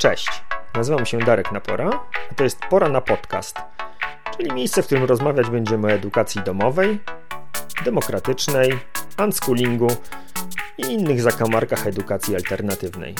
[0.00, 0.42] Cześć,
[0.74, 1.90] nazywam się Darek Napora,
[2.30, 3.56] a to jest Pora na Podcast,
[4.36, 7.00] czyli miejsce, w którym rozmawiać będziemy o edukacji domowej,
[7.84, 8.78] demokratycznej,
[9.24, 9.86] unschoolingu
[10.78, 13.14] i innych zakamarkach edukacji alternatywnej.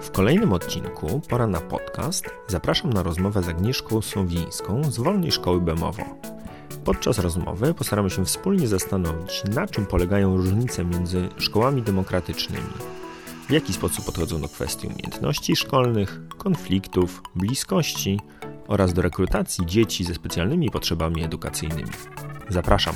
[0.00, 5.60] W kolejnym odcinku Pora na Podcast zapraszam na rozmowę z Agnieszką Słowińską z Wolnej Szkoły
[5.60, 6.04] Bemowo.
[6.84, 12.95] Podczas rozmowy postaramy się wspólnie zastanowić, na czym polegają różnice między szkołami demokratycznymi
[13.48, 18.20] w jaki sposób podchodzą do kwestii umiejętności szkolnych, konfliktów, bliskości
[18.68, 21.90] oraz do rekrutacji dzieci ze specjalnymi potrzebami edukacyjnymi.
[22.48, 22.94] Zapraszam.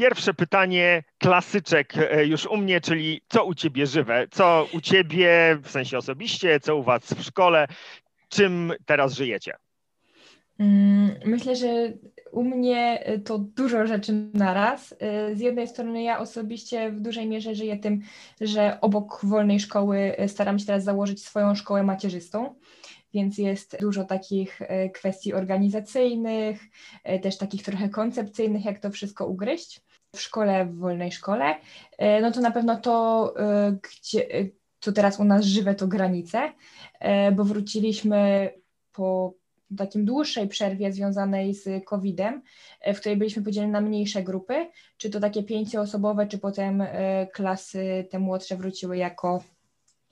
[0.00, 4.26] Pierwsze pytanie, klasyczek e, już u mnie, czyli co u ciebie żywe?
[4.30, 7.66] Co u ciebie w sensie osobiście, co u was w szkole?
[8.28, 9.54] Czym teraz żyjecie?
[10.58, 11.92] Mm, myślę, że
[12.32, 14.94] u mnie e, to dużo rzeczy naraz.
[14.98, 18.00] E, z jednej strony ja osobiście w dużej mierze żyję tym,
[18.40, 22.54] że obok wolnej szkoły staram się teraz założyć swoją szkołę macierzystą
[23.14, 24.60] więc jest dużo takich
[24.94, 26.60] kwestii organizacyjnych,
[27.22, 29.80] też takich trochę koncepcyjnych, jak to wszystko ugryźć
[30.16, 31.54] w szkole, w wolnej szkole,
[31.98, 34.48] e, no to na pewno to, e, gdzie, e,
[34.80, 36.52] co teraz u nas żywe, to granice,
[37.32, 38.50] bo wróciliśmy
[38.92, 39.34] po
[39.78, 42.42] takim dłuższej przerwie związanej z COVID-em,
[42.94, 46.82] w której byliśmy podzieleni na mniejsze grupy, czy to takie pięcioosobowe, czy potem
[47.32, 49.42] klasy te młodsze wróciły jako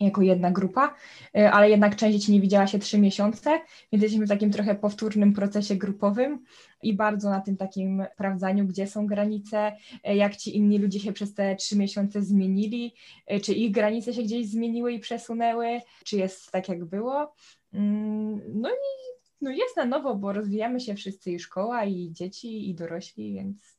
[0.00, 0.94] jako jedna grupa,
[1.36, 3.50] e, ale jednak część dzieci nie widziała się trzy miesiące,
[3.92, 6.44] więc jesteśmy w takim trochę powtórnym procesie grupowym
[6.82, 11.12] i bardzo na tym takim sprawdzaniu, gdzie są granice, e, jak ci inni ludzie się
[11.12, 12.94] przez te trzy miesiące zmienili,
[13.26, 17.34] e, czy ich granice się gdzieś zmieniły i przesunęły, czy jest tak, jak było.
[17.72, 19.08] Mm, no i
[19.40, 23.78] no jest na nowo, bo rozwijamy się wszyscy i szkoła, i dzieci, i dorośli, więc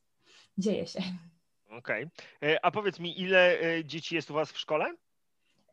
[0.57, 0.99] dzieje się.
[1.69, 2.05] Okej.
[2.39, 2.57] Okay.
[2.61, 4.95] A powiedz mi, ile dzieci jest u Was w szkole?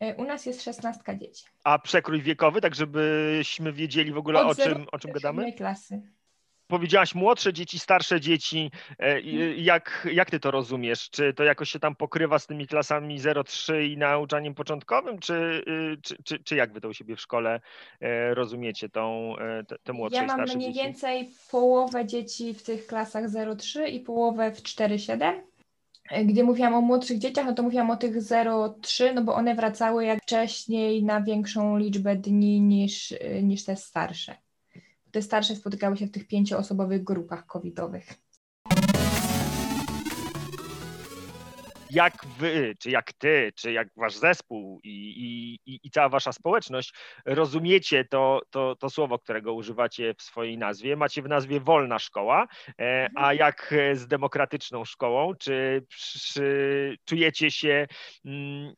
[0.00, 1.44] E, u nas jest 16 dzieci.
[1.64, 5.52] A przekrój wiekowy, tak żebyśmy wiedzieli w ogóle o czym, o czym gadamy?
[5.52, 6.02] klasy.
[6.68, 8.70] Powiedziałaś młodsze dzieci, starsze dzieci.
[8.98, 9.58] E, mhm.
[9.58, 11.10] Jak, jak ty to rozumiesz?
[11.10, 15.34] Czy to jakoś się tam pokrywa z tymi klasami 0-3 i nauczaniem początkowym, czy,
[15.68, 17.60] y, czy, czy, czy jak wy to u siebie w szkole
[18.00, 19.34] e, rozumiecie, tą,
[19.68, 20.58] te, te młodsze ja i starsze dzieci?
[20.58, 25.40] Ja mam mniej więcej połowę dzieci w tych klasach 0-3 i połowę w 4-7
[26.25, 30.05] gdy mówiłam o młodszych dzieciach, no to mówiłam o tych 0,3, no bo one wracały
[30.05, 34.37] jak wcześniej na większą liczbę dni niż, niż te starsze.
[35.11, 38.25] Te starsze spotykały się w tych pięcioosobowych grupach covidowych.
[41.91, 46.94] Jak wy, czy jak ty, czy jak wasz zespół i, i, i cała wasza społeczność
[47.24, 50.96] rozumiecie to, to, to słowo, którego używacie w swojej nazwie.
[50.96, 52.46] Macie w nazwie wolna szkoła,
[52.80, 53.36] e, a mhm.
[53.36, 55.34] jak z demokratyczną szkołą?
[55.34, 57.86] Czy przy, czujecie się
[58.25, 58.75] mm,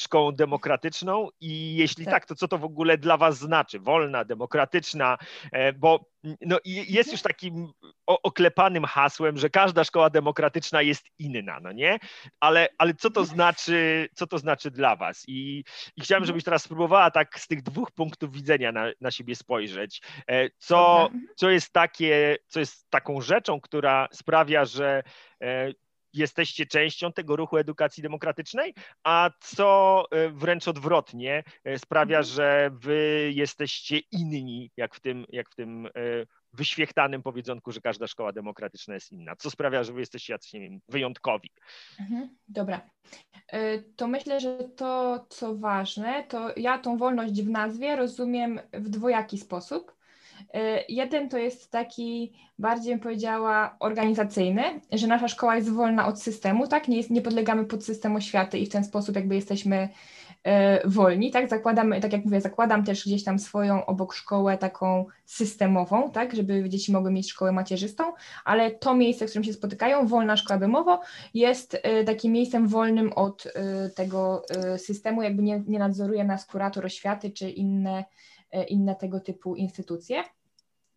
[0.00, 2.14] szkołą demokratyczną i jeśli tak.
[2.14, 2.26] tak.
[2.26, 3.80] to co to w ogóle dla was znaczy?
[3.80, 5.18] Wolna, demokratyczna,
[5.52, 6.00] e, bo
[6.40, 7.72] no, jest już takim
[8.06, 11.98] oklepanym hasłem, że każda szkoła demokratyczna jest inna, no nie?
[12.40, 15.24] Ale, ale co to znaczy, co to znaczy dla was?
[15.28, 15.64] I,
[15.96, 20.02] i chciałem, żebyś teraz spróbowała tak z tych dwóch punktów widzenia na, na siebie spojrzeć.
[20.28, 25.02] E, co, co jest takie, co jest taką rzeczą, która sprawia, że
[25.42, 25.72] e,
[26.16, 32.24] jesteście częścią tego ruchu edukacji demokratycznej, a co e, wręcz odwrotnie e, sprawia, mhm.
[32.24, 35.90] że wy jesteście inni, jak w tym, jak w tym e,
[36.52, 39.36] wyświechtanym powiedzonku, że każda szkoła demokratyczna jest inna.
[39.36, 41.50] Co sprawia, że wy jesteście jacyś, nie wiem, wyjątkowi?
[42.00, 42.90] Mhm, dobra.
[43.96, 49.38] To myślę, że to, co ważne, to ja tą wolność w nazwie rozumiem w dwojaki
[49.38, 49.95] sposób.
[50.40, 56.22] Y, jeden to jest taki bardziej bym powiedziała organizacyjny, że nasza szkoła jest wolna od
[56.22, 56.88] systemu, tak?
[56.88, 59.88] Nie, jest, nie podlegamy pod system oświaty i w ten sposób jakby jesteśmy
[60.46, 60.50] y,
[60.88, 61.48] wolni, tak?
[61.48, 66.34] Zakładamy, tak jak mówię, zakładam też gdzieś tam swoją obok szkołę taką systemową, tak?
[66.34, 68.04] Żeby dzieci mogły mieć szkołę macierzystą,
[68.44, 71.00] ale to miejsce, w którym się spotykają, wolna szkoła BMOWO,
[71.34, 73.46] jest y, takim miejscem wolnym od
[73.96, 74.42] tego
[74.76, 78.04] systemu, jakby nie, nie nadzoruje nas kurator oświaty czy inne
[78.50, 80.24] E, inne tego typu instytucje.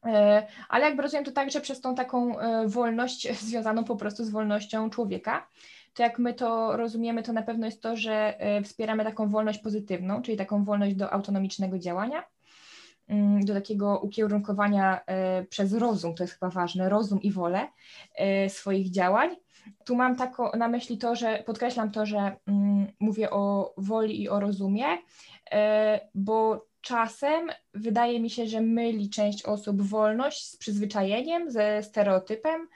[0.06, 4.30] E, ale jakby rozumiem to także przez tą taką e, wolność związaną po prostu z
[4.30, 5.48] wolnością człowieka,
[5.94, 10.22] to jak my to rozumiemy, to na pewno jest to, że wspieramy taką wolność pozytywną,
[10.22, 12.24] czyli taką wolność do autonomicznego działania,
[13.08, 15.00] mm, do takiego ukierunkowania
[15.50, 17.68] przez rozum, to jest chyba ważne, rozum i wolę
[18.48, 19.36] swoich działań,
[19.86, 24.30] Tu mam tako, na myśli to, że podkreślam to, że mm, mówię o woli i
[24.30, 24.86] o rozumie,
[25.52, 32.68] e, bo czasem wydaje mi się, że myli część osób wolność z przyzwyczajeniem, ze stereotypem,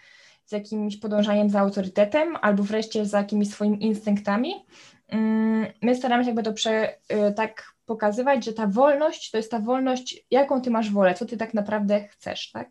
[0.45, 4.65] z jakimś podążaniem za autorytetem albo wreszcie za jakimiś swoimi instynktami.
[5.07, 9.51] Mm, my staramy się jakby to prze, y, tak pokazywać, że ta wolność to jest
[9.51, 12.69] ta wolność, jaką ty masz wolę, co ty tak naprawdę chcesz, tak?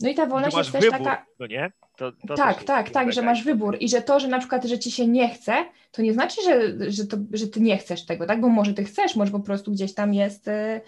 [0.00, 1.26] No i ta wolność jest też wybór, taka.
[1.40, 1.72] No nie?
[1.96, 4.78] To, to tak, tak, tak, że masz wybór i że to, że na przykład, że
[4.78, 8.26] ci się nie chce, to nie znaczy, że, że, to, że ty nie chcesz tego,
[8.26, 8.40] tak?
[8.40, 10.80] Bo może ty chcesz, może po prostu gdzieś tam jest, y,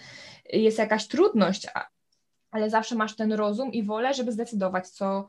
[0.53, 1.67] jest jakaś trudność,
[2.51, 5.29] ale zawsze masz ten rozum i wolę, żeby zdecydować, co,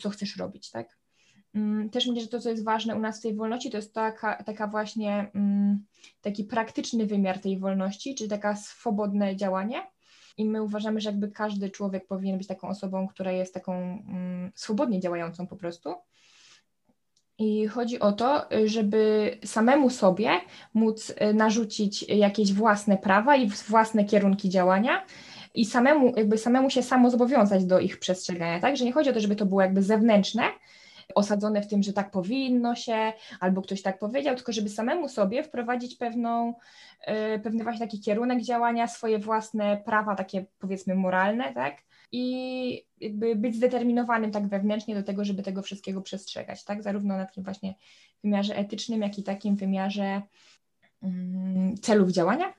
[0.00, 0.98] co chcesz robić, tak?
[1.54, 3.94] Mm, też myślę, że to, co jest ważne u nas w tej wolności, to jest
[3.94, 5.84] taka, taka właśnie mm,
[6.20, 9.82] taki praktyczny wymiar tej wolności, czyli taka swobodne działanie.
[10.38, 14.52] I my uważamy, że jakby każdy człowiek powinien być taką osobą, która jest taką mm,
[14.54, 15.94] swobodnie działającą po prostu.
[17.38, 20.30] I chodzi o to, żeby samemu sobie
[20.74, 25.04] móc y, narzucić jakieś własne prawa i własne kierunki działania,
[25.54, 28.76] i samemu, jakby samemu się samo zobowiązać do ich przestrzegania, tak?
[28.76, 30.42] Że nie chodzi o to, żeby to było jakby zewnętrzne,
[31.14, 35.42] osadzone w tym, że tak powinno się, albo ktoś tak powiedział, tylko żeby samemu sobie
[35.42, 36.54] wprowadzić pewną,
[37.06, 41.76] yy, pewny właśnie taki kierunek działania, swoje własne prawa, takie powiedzmy moralne, tak?
[42.12, 46.82] I jakby być zdeterminowanym tak wewnętrznie do tego, żeby tego wszystkiego przestrzegać, tak?
[46.82, 47.74] Zarówno na takim właśnie
[48.24, 50.22] wymiarze etycznym, jak i takim wymiarze
[51.02, 51.10] yy,
[51.82, 52.54] celów działania.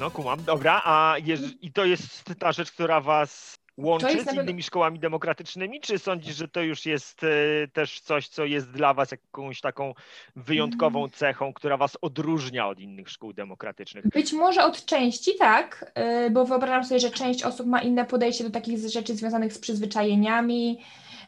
[0.00, 1.16] No kumam, dobra, a
[1.60, 6.48] i to jest ta rzecz, która was łączy z innymi szkołami demokratycznymi, czy sądzisz, że
[6.48, 7.28] to już jest e,
[7.68, 9.94] też coś, co jest dla was jakąś taką
[10.36, 11.10] wyjątkową mm.
[11.10, 14.08] cechą, która was odróżnia od innych szkół demokratycznych?
[14.08, 18.44] Być może od części tak, e, bo wyobrażam sobie, że część osób ma inne podejście
[18.44, 20.80] do takich rzeczy związanych z przyzwyczajeniami,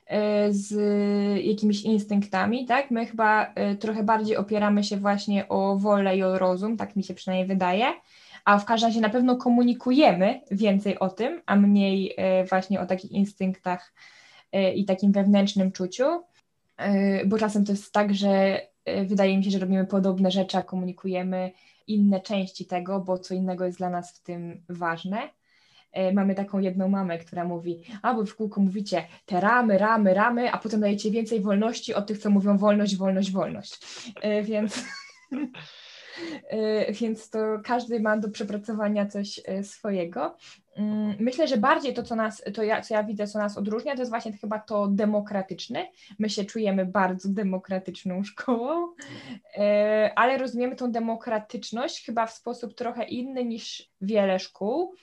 [0.07, 0.75] e, z
[1.45, 2.91] jakimiś instynktami, tak?
[2.91, 7.15] My chyba trochę bardziej opieramy się właśnie o wolę i o rozum, tak mi się
[7.15, 7.93] przynajmniej wydaje
[8.45, 12.87] a w każdym razie na pewno komunikujemy więcej o tym, a mniej e, właśnie o
[12.87, 13.93] takich instynktach
[14.53, 16.05] e, i takim wewnętrznym czuciu,
[16.77, 18.61] e, bo czasem to jest tak, że
[19.05, 21.51] wydaje mi się, że robimy podobne rzeczy, a komunikujemy
[21.87, 25.19] inne części tego, bo co innego jest dla nas w tym ważne.
[26.13, 30.59] Mamy taką jedną mamę, która mówi, a w kółko mówicie te ramy, ramy, ramy, a
[30.59, 33.79] potem dajecie więcej wolności od tych, co mówią wolność, wolność, wolność.
[34.45, 34.85] Więc
[37.01, 40.37] więc to każdy ma do przepracowania coś e, swojego.
[40.77, 43.95] Mm, myślę, że bardziej to, co nas, to ja, co ja widzę, co nas odróżnia,
[43.95, 45.89] to jest właśnie chyba to demokratyczne.
[46.19, 48.95] My się czujemy bardzo demokratyczną szkołą,
[49.57, 54.95] e, ale rozumiemy tą demokratyczność chyba w sposób trochę inny niż wiele szkół.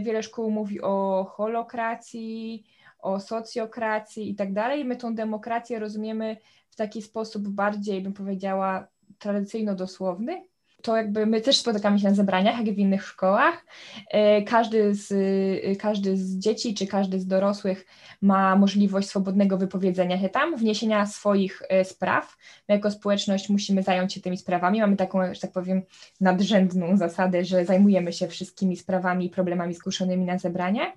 [0.00, 2.64] Wiele szkół mówi o holokracji,
[2.98, 4.84] o socjokracji i tak dalej.
[4.84, 6.36] My tą demokrację rozumiemy
[6.70, 10.42] w taki sposób bardziej, bym powiedziała, tradycyjno-dosłowny,
[10.86, 13.64] to jakby my też spotykamy się na zebraniach, jak i w innych szkołach.
[14.10, 17.86] E, każdy z, e, każdy z dzieci czy każdy z dorosłych
[18.22, 22.36] ma możliwość swobodnego wypowiedzenia się tam, wniesienia swoich e, spraw.
[22.68, 24.80] My jako społeczność musimy zająć się tymi sprawami.
[24.80, 25.82] Mamy taką, że tak powiem,
[26.20, 30.92] nadrzędną zasadę, że zajmujemy się wszystkimi sprawami i problemami zgłoszonymi na zebranie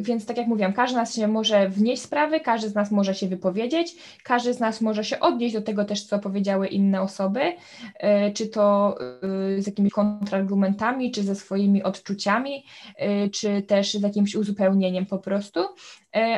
[0.00, 3.14] więc tak jak mówiłam, każdy z nas się może wnieść sprawy, każdy z nas może
[3.14, 7.40] się wypowiedzieć, każdy z nas może się odnieść do tego też, co powiedziały inne osoby,
[7.98, 8.96] e, czy to
[9.56, 12.64] e, z jakimiś kontrargumentami, czy ze swoimi odczuciami,
[12.96, 15.60] e, czy też z jakimś uzupełnieniem po prostu,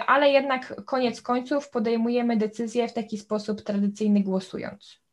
[0.06, 5.03] ale jednak koniec końców podejmujemy decyzje w taki sposób tradycyjny głosując.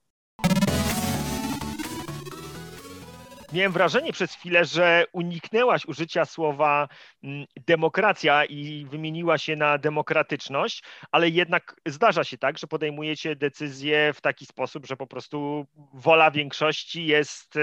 [3.53, 6.88] Miałem wrażenie przez chwilę, że uniknęłaś użycia słowa
[7.24, 14.13] mm, demokracja i wymieniła się na demokratyczność, ale jednak zdarza się tak, że podejmujecie decyzje
[14.13, 17.53] w taki sposób, że po prostu wola większości jest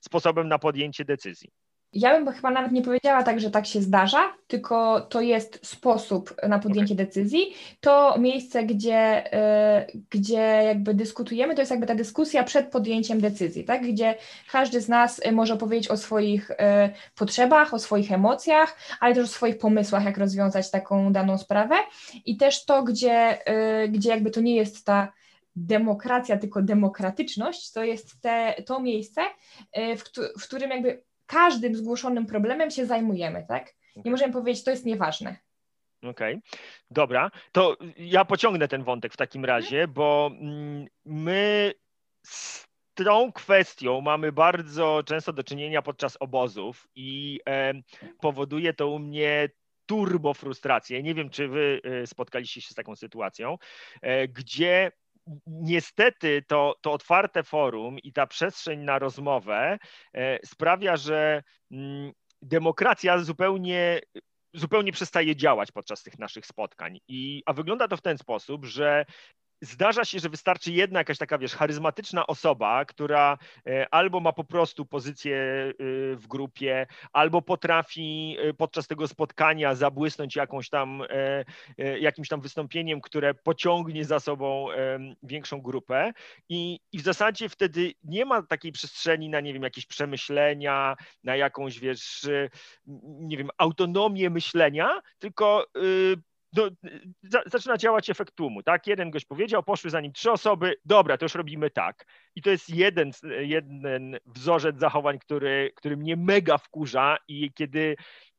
[0.00, 1.63] sposobem na podjęcie decyzji.
[1.94, 6.34] Ja bym chyba nawet nie powiedziała tak, że tak się zdarza, tylko to jest sposób
[6.48, 7.06] na podjęcie okay.
[7.06, 7.54] decyzji.
[7.80, 9.26] To miejsce, gdzie,
[9.90, 13.86] y, gdzie jakby dyskutujemy, to jest jakby ta dyskusja przed podjęciem decyzji, tak?
[13.86, 14.14] gdzie
[14.52, 16.54] każdy z nas może powiedzieć o swoich y,
[17.14, 21.74] potrzebach, o swoich emocjach, ale też o swoich pomysłach, jak rozwiązać taką daną sprawę.
[22.24, 23.38] I też to, gdzie,
[23.84, 25.12] y, gdzie jakby to nie jest ta
[25.56, 29.20] demokracja, tylko demokratyczność, to jest te, to miejsce,
[29.96, 30.02] w,
[30.40, 33.74] w którym jakby każdym zgłoszonym problemem się zajmujemy, tak?
[34.04, 35.36] Nie możemy powiedzieć, to jest nieważne.
[36.02, 36.58] Okej, okay.
[36.90, 37.30] dobra.
[37.52, 41.72] To ja pociągnę ten wątek w takim razie, bo mm, my
[42.26, 47.40] z tą kwestią mamy bardzo często do czynienia podczas obozów i
[48.20, 49.48] powoduje to u mnie
[49.86, 51.02] turbo frustrację.
[51.02, 53.58] Nie wiem, czy wy spotkaliście się z taką sytuacją,
[54.28, 54.92] gdzie
[55.46, 59.78] niestety to, to otwarte forum i ta przestrzeń na rozmowę
[60.44, 62.12] sprawia, że mm,
[62.42, 64.00] demokracja zupełnie
[64.54, 66.98] zupełnie przestaje działać podczas tych naszych spotkań.
[67.08, 69.04] I, a wygląda to w ten sposób, że
[69.64, 74.44] zdarza się, że wystarczy jedna jakaś taka, wiesz, charyzmatyczna osoba, która e, albo ma po
[74.44, 75.74] prostu pozycję e,
[76.16, 81.02] w grupie, albo potrafi e, podczas tego spotkania zabłysnąć jakąś tam,
[82.00, 84.66] jakimś tam wystąpieniem, które pociągnie za sobą
[85.22, 86.12] większą grupę.
[86.48, 91.36] I, i w zasadzie wtedy nie ma takiej przestrzeni na, nie wiem, jakieś przemyślenia, na
[91.36, 92.28] jakąś, wiesz,
[93.04, 95.66] nie wiem, autonomię myślenia, tylko
[96.56, 96.70] no,
[97.22, 98.86] za, zaczyna działać efekt tłumu, tak?
[98.86, 102.06] Jeden gość powiedział, poszły za nim trzy osoby, dobra, to już robimy tak.
[102.34, 103.86] I to jest jeden, jeden
[104.26, 107.96] wzorzec zachowań, który, który mnie mega wkurza i kiedy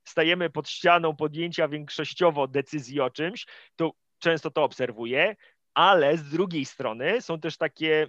[0.07, 3.45] stajemy pod ścianą podjęcia większościowo decyzji o czymś,
[3.75, 5.35] to często to obserwuję,
[5.73, 8.07] ale z drugiej strony są też takie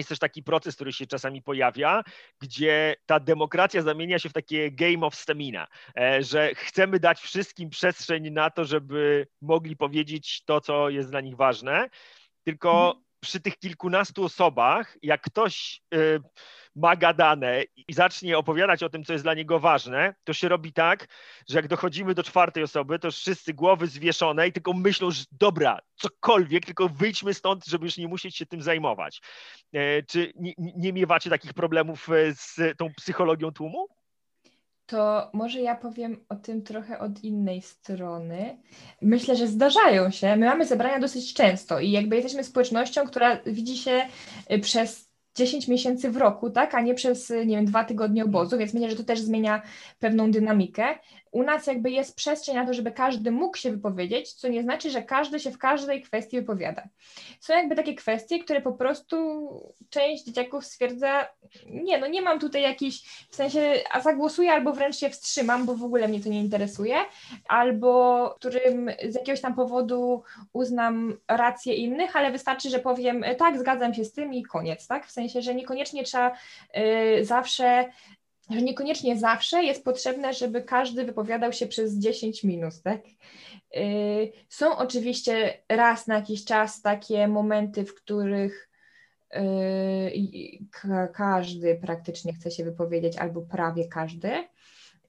[0.00, 2.02] jest też taki proces, który się czasami pojawia,
[2.40, 7.70] gdzie ta demokracja zamienia się w takie game of stamina, e, że chcemy dać wszystkim
[7.70, 11.90] przestrzeń na to, żeby mogli powiedzieć to, co jest dla nich ważne,
[12.44, 13.04] tylko mhm.
[13.22, 15.98] Przy tych kilkunastu osobach, jak ktoś e,
[16.76, 20.72] ma gadane i zacznie opowiadać o tym, co jest dla niego ważne, to się robi
[20.72, 21.06] tak,
[21.48, 25.78] że jak dochodzimy do czwartej osoby, to wszyscy głowy zwieszone i tylko myślą, że dobra,
[25.94, 29.20] cokolwiek, tylko wyjdźmy stąd, żeby już nie musieć się tym zajmować.
[29.72, 33.88] E, czy nie, nie miewacie takich problemów e, z tą psychologią tłumu?
[34.92, 38.58] To może ja powiem o tym trochę od innej strony.
[39.02, 40.36] Myślę, że zdarzają się.
[40.36, 44.08] My mamy zebrania dosyć często i jakby jesteśmy społecznością, która widzi się
[44.48, 48.58] e, przez 10 miesięcy w roku, tak, a nie przez, nie wiem, dwa tygodnie obozu,
[48.58, 49.62] więc myślę, że to też zmienia
[49.98, 50.84] pewną dynamikę
[51.32, 54.90] u nas jakby jest przestrzeń na to, żeby każdy mógł się wypowiedzieć, co nie znaczy,
[54.90, 56.82] że każdy się w każdej kwestii wypowiada.
[57.40, 59.16] Są jakby takie kwestie, które po prostu
[59.90, 61.28] część dzieciaków stwierdza,
[61.66, 65.74] nie, no nie mam tutaj jakiś, w sensie, a zagłosuję albo wręcz się wstrzymam, bo
[65.74, 66.96] w ogóle mnie to nie interesuje,
[67.48, 70.22] albo którym z jakiegoś tam powodu
[70.52, 75.06] uznam rację innych, ale wystarczy, że powiem, tak, zgadzam się z tym i koniec, tak?
[75.06, 76.32] W sensie, że niekoniecznie trzeba
[76.76, 77.84] y, zawsze
[78.50, 83.00] że niekoniecznie zawsze jest potrzebne, żeby każdy wypowiadał się przez 10 minut, tak?
[83.76, 88.70] Y, są oczywiście raz na jakiś czas takie momenty, w których
[89.36, 89.38] y,
[91.14, 94.30] każdy praktycznie chce się wypowiedzieć, albo prawie każdy.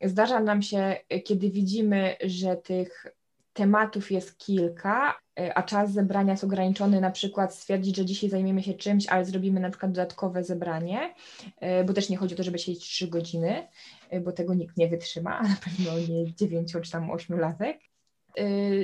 [0.01, 3.05] Zdarza nam się, kiedy widzimy, że tych
[3.53, 8.73] tematów jest kilka, a czas zebrania jest ograniczony, na przykład stwierdzić, że dzisiaj zajmiemy się
[8.73, 11.13] czymś, ale zrobimy na przykład dodatkowe zebranie,
[11.59, 13.67] e, bo też nie chodzi o to, żeby siedzieć 3 godziny,
[14.09, 17.79] e, bo tego nikt nie wytrzyma, a na pewno nie 9 czy tam 8 latek.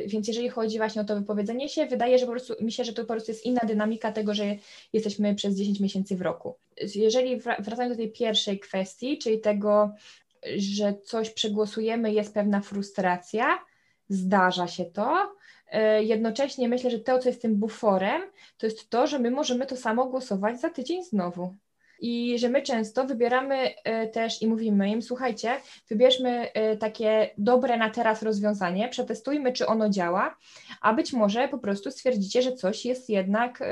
[0.08, 2.94] Więc jeżeli chodzi właśnie o to wypowiedzenie się, wydaje że po prostu, mi się, że
[2.94, 4.56] to po prostu jest inna dynamika tego, że
[4.94, 6.56] jesteśmy przez 10 miesięcy w roku.
[6.96, 9.92] Jeżeli wracając do tej pierwszej kwestii, czyli tego,
[10.58, 13.60] że coś przegłosujemy, jest pewna frustracja,
[14.10, 15.36] zdarza się to.
[15.72, 18.22] E, jednocześnie myślę, że to, co jest tym buforem,
[18.58, 21.56] to jest to, że my możemy to samo głosować za tydzień znowu.
[22.02, 25.56] I że my często wybieramy e, też i mówimy im, słuchajcie,
[25.90, 30.38] wybierzmy e, takie dobre na teraz rozwiązanie, przetestujmy, czy ono działa,
[30.82, 33.64] a być może po prostu stwierdzicie, że coś jest jednak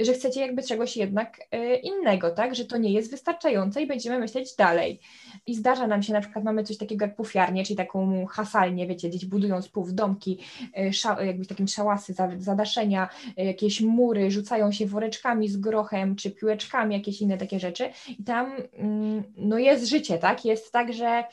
[0.00, 4.18] że chcecie jakby czegoś jednak e, innego, tak, że to nie jest wystarczające i będziemy
[4.18, 5.00] myśleć dalej.
[5.46, 9.10] I zdarza nam się, na przykład mamy coś takiego jak pufiarnię, czyli taką hasalnię, wiecie,
[9.10, 10.38] dzieci budują spów, domki,
[10.74, 16.94] e, jakby takim szałasy, zadaszenia, e, jakieś mury, rzucają się woreczkami z grochem, czy piłeczkami,
[16.94, 17.90] jakieś inne takie rzeczy.
[18.18, 21.24] I tam mm, no jest życie, tak, jest tak, że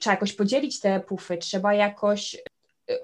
[0.00, 2.36] trzeba jakoś podzielić te pufy, trzeba jakoś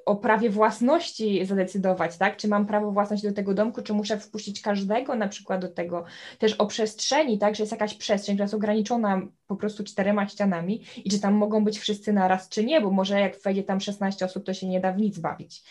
[0.07, 2.37] o prawie własności zadecydować, tak?
[2.37, 6.05] Czy mam prawo własności do tego domku, czy muszę wpuścić każdego na przykład do tego,
[6.39, 7.55] też o przestrzeni, tak?
[7.55, 11.65] Że jest jakaś przestrzeń, która jest ograniczona po prostu czterema ścianami i czy tam mogą
[11.65, 14.81] być wszyscy naraz, czy nie, bo może jak wejdzie tam 16 osób, to się nie
[14.81, 15.63] da w nic bawić.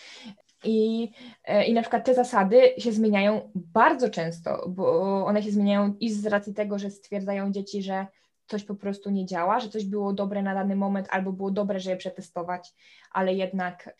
[0.63, 1.11] I,
[1.43, 6.13] e, I na przykład te zasady się zmieniają bardzo często, bo one się zmieniają i
[6.13, 8.07] z racji tego, że stwierdzają dzieci, że
[8.47, 11.79] coś po prostu nie działa, że coś było dobre na dany moment albo było dobre,
[11.79, 12.73] żeby przetestować,
[13.11, 13.95] ale jednak,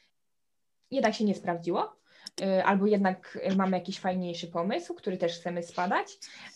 [0.91, 2.01] jednak się nie sprawdziło.
[2.41, 6.07] Y, albo jednak mamy jakiś fajniejszy pomysł, który też chcemy spadać,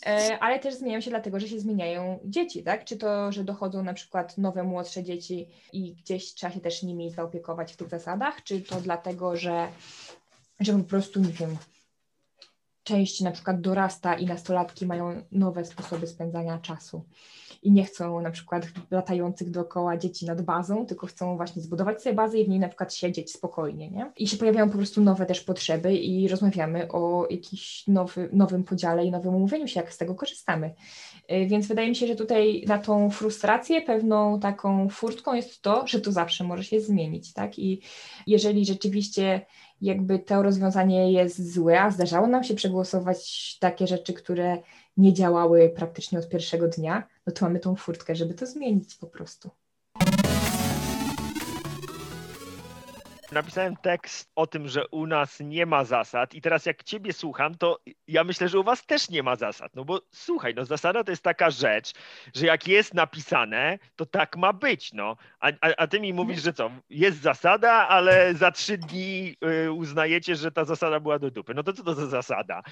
[0.08, 2.86] y, ale też zmieniają się dlatego, że się zmieniają dzieci, tak?
[2.86, 7.12] Czy to, że dochodzą na przykład nowe, młodsze dzieci i gdzieś trzeba się też nimi
[7.12, 9.68] zaopiekować w tych zasadach, czy to dlatego, że,
[10.60, 11.58] że po prostu, nie wiem,
[12.86, 17.06] część na przykład dorasta i nastolatki mają nowe sposoby spędzania czasu
[17.66, 22.16] i nie chcą na przykład latających dookoła dzieci nad bazą, tylko chcą właśnie zbudować sobie
[22.16, 24.12] bazę i w niej na przykład siedzieć spokojnie, nie?
[24.18, 29.06] I się pojawiają po prostu nowe też potrzeby i rozmawiamy o jakimś nowy, nowym podziale
[29.06, 30.74] i nowym umówieniu się, jak z tego korzystamy.
[31.32, 35.88] Y, więc wydaje mi się, że tutaj na tą frustrację pewną taką furtką jest to,
[35.88, 37.60] że to zawsze może się zmienić, tak?
[37.60, 37.82] I
[38.28, 39.46] jeżeli rzeczywiście
[39.86, 44.58] jakby to rozwiązanie jest złe, a zdarzało nam się przegłosować takie rzeczy, które
[44.98, 49.08] nie działały praktycznie od pierwszego dnia, no to mamy tą furtkę, żeby to zmienić po
[49.08, 49.50] prostu.
[53.36, 57.56] Napisałem tekst o tym, że u nas nie ma zasad i teraz jak ciebie słucham,
[57.56, 61.04] to ja myślę, że u was też nie ma zasad, no bo słuchaj, no zasada
[61.04, 61.94] to jest taka rzecz,
[62.36, 66.42] że jak jest napisane, to tak ma być, no, a, a, a ty mi mówisz,
[66.42, 71.32] że co, jest zasada, ale za trzy dni y, uznajecie, że ta zasada była do
[71.32, 72.64] dupy, no to co to za zasada?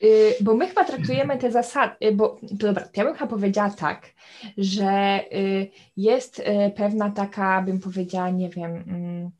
[0.00, 4.10] Yy, bo my chyba traktujemy te zasady, yy, bo dobra, ja bym chyba powiedziała tak,
[4.58, 6.44] że yy, jest y,
[6.76, 9.30] pewna taka, bym powiedziała, nie wiem, mm,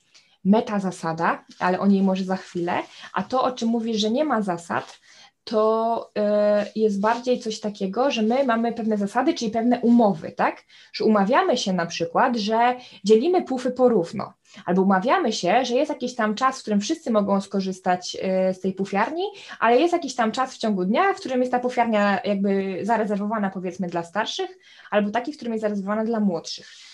[0.45, 2.83] meta zasada, ale o niej może za chwilę,
[3.15, 5.01] a to, o czym mówisz, że nie ma zasad,
[5.45, 10.65] to e, jest bardziej coś takiego, że my mamy pewne zasady, czyli pewne umowy, tak?
[10.93, 14.33] Że umawiamy się na przykład, że dzielimy pufy porówno,
[14.65, 18.61] albo umawiamy się, że jest jakiś tam czas, w którym wszyscy mogą skorzystać e, z
[18.61, 19.25] tej pufiarni,
[19.59, 23.51] ale jest jakiś tam czas w ciągu dnia, w którym jest ta pufiarnia jakby zarezerwowana
[23.51, 24.59] powiedzmy dla starszych,
[24.91, 26.92] albo taki, w którym jest zarezerwowana dla młodszych.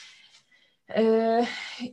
[0.97, 1.47] Yy,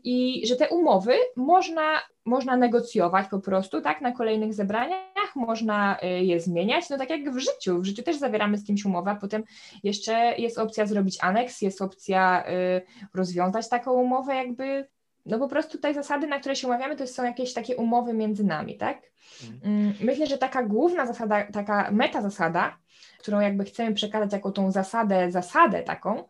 [0.03, 6.25] I że te umowy można, można negocjować po prostu, tak, na kolejnych zebraniach, można yy,
[6.25, 9.15] je zmieniać, no tak jak w życiu, w życiu też zawieramy z kimś umowę, a
[9.15, 9.43] potem
[9.83, 14.87] jeszcze jest opcja zrobić aneks, jest opcja yy, rozwiązać taką umowę jakby,
[15.25, 18.43] no po prostu te zasady, na które się umawiamy, to są jakieś takie umowy między
[18.43, 19.01] nami, tak.
[19.43, 19.73] Mhm.
[19.73, 22.77] Mm, myślę, że taka główna zasada, taka meta zasada,
[23.19, 26.23] którą jakby chcemy przekazać jako tą zasadę, zasadę taką,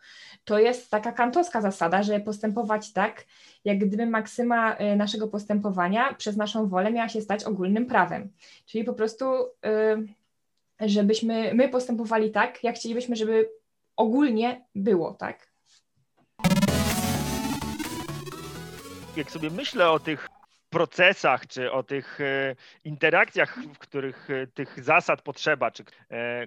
[0.45, 3.25] to jest taka kantowska zasada, że postępować tak,
[3.65, 8.31] jak gdyby maksyma y, naszego postępowania przez naszą wolę miała się stać ogólnym prawem.
[8.65, 9.25] Czyli po prostu,
[10.81, 13.49] y, żebyśmy my postępowali tak, jak chcielibyśmy, żeby
[13.95, 15.47] ogólnie było, tak?
[19.17, 20.29] Jak sobie myślę o tych
[20.69, 25.83] procesach, czy o tych y, interakcjach, w których tych zasad potrzeba, czy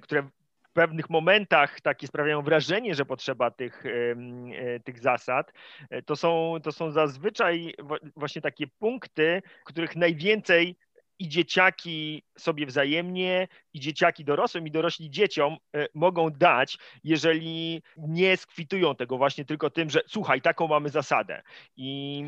[0.03, 0.29] które
[0.73, 5.53] pewnych momentach takie sprawiają wrażenie, że potrzeba tych, e, tych zasad,
[5.91, 7.75] e, to są, to są zazwyczaj
[8.17, 10.77] właśnie takie punkty, których najwięcej
[11.19, 18.37] i dzieciaki sobie wzajemnie, i dzieciaki dorosłym, i dorośli dzieciom e, mogą dać, jeżeli nie
[18.37, 21.43] skwitują tego właśnie tylko tym, że słuchaj, taką mamy zasadę.
[21.77, 22.25] I,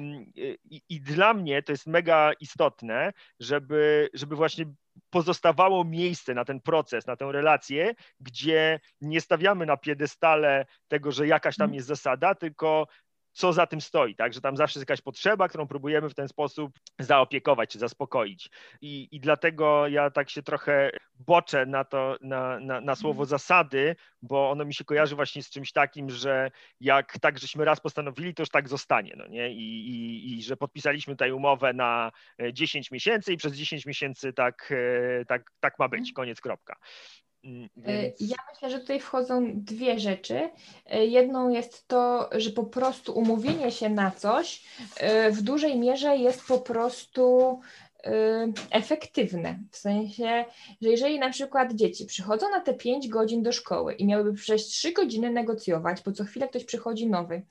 [0.65, 4.65] i, i dla mnie to jest mega istotne, żeby, żeby właśnie
[5.11, 11.27] pozostawało miejsce na ten proces, na tę relację, gdzie nie stawiamy na piedestale tego, że
[11.27, 11.75] jakaś tam mhm.
[11.75, 12.87] jest zasada, tylko
[13.41, 14.33] co za tym stoi, tak?
[14.33, 18.51] Że tam zawsze jest jakaś potrzeba, którą próbujemy w ten sposób zaopiekować czy zaspokoić.
[18.81, 23.29] I, i dlatego ja tak się trochę boczę na to, na, na, na słowo mhm.
[23.29, 26.51] zasady, bo ono mi się kojarzy właśnie z czymś takim, że
[26.81, 29.53] jak tak żeśmy raz postanowili, to już tak zostanie, no nie?
[29.53, 32.13] I, i, i że podpisaliśmy tutaj umowę na
[32.53, 34.73] 10 e, miesięcy i przez 10 miesięcy tak,
[35.21, 36.15] e, tak, tak ma być, mhm.
[36.15, 36.77] koniec, kropka.
[37.45, 38.21] Mm, e, więc...
[38.21, 40.51] Ja myślę, że tutaj wchodzą dwie rzeczy.
[40.87, 44.65] E, jedną jest to, że po prostu umówienie się na coś
[44.97, 47.61] e, w dużej mierze jest po prostu
[48.71, 49.59] efektywne.
[49.71, 50.45] W sensie,
[50.83, 54.67] że jeżeli na przykład dzieci przychodzą na te 5 godzin do szkoły i miałyby przez
[54.67, 57.43] 3 godziny negocjować, bo co chwilę ktoś przychodzi nowy,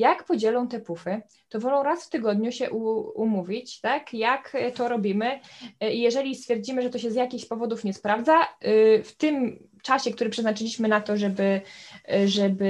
[0.00, 2.70] jak podzielą te pufy, to wolą raz w tygodniu się
[3.14, 5.40] umówić, tak, jak to robimy.
[5.92, 10.10] I jeżeli stwierdzimy, że to się z jakichś powodów nie sprawdza, y, w tym czasie,
[10.10, 11.60] który przeznaczyliśmy na to, żeby,
[12.26, 12.64] żeby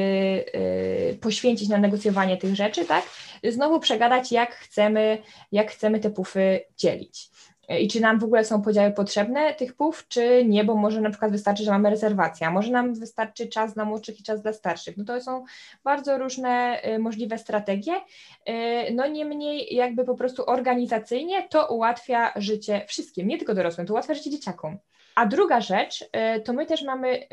[1.13, 3.05] y, poświęcić na negocjowanie tych rzeczy, tak,
[3.49, 5.19] znowu przegadać, jak chcemy,
[5.53, 7.31] jak chcemy te pufy dzielić
[7.79, 11.11] i czy nam w ogóle są podziały potrzebne tych pów, czy nie, bo może na
[11.11, 14.53] przykład wystarczy, że mamy rezerwację, a może nam wystarczy czas dla młodszych i czas dla
[14.53, 14.97] starszych.
[14.97, 15.45] No to są
[15.85, 17.93] bardzo różne y, możliwe strategie.
[18.49, 18.53] Y,
[18.95, 24.15] no niemniej jakby po prostu organizacyjnie to ułatwia życie wszystkim, nie tylko dorosłym, to ułatwia
[24.15, 24.79] życie dzieciakom.
[25.15, 27.27] A druga rzecz, y, to my też mamy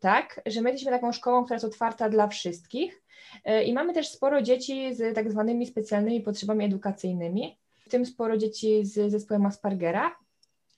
[0.00, 3.02] tak, że my jesteśmy taką szkołą, która jest otwarta dla wszystkich
[3.66, 8.86] i mamy też sporo dzieci z tak zwanymi specjalnymi potrzebami edukacyjnymi w tym sporo dzieci
[8.86, 10.16] z zespołem Aspergera.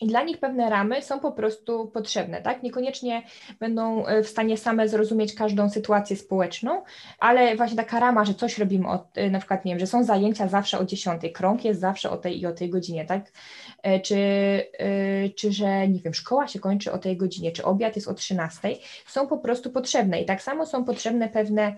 [0.00, 2.62] I dla nich pewne ramy są po prostu potrzebne, tak?
[2.62, 3.22] Niekoniecznie
[3.60, 6.82] będą e, w stanie same zrozumieć każdą sytuację społeczną,
[7.18, 10.04] ale właśnie taka rama, że coś robimy, od, e, na przykład, nie wiem, że są
[10.04, 13.32] zajęcia zawsze o 10, krąg jest zawsze o tej i o tej godzinie, tak?
[13.82, 14.16] E, czy,
[15.36, 18.76] czy że, nie wiem, szkoła się kończy o tej godzinie, czy obiad jest o 13,
[19.06, 20.20] są po prostu potrzebne.
[20.20, 21.76] I tak samo są potrzebne pewne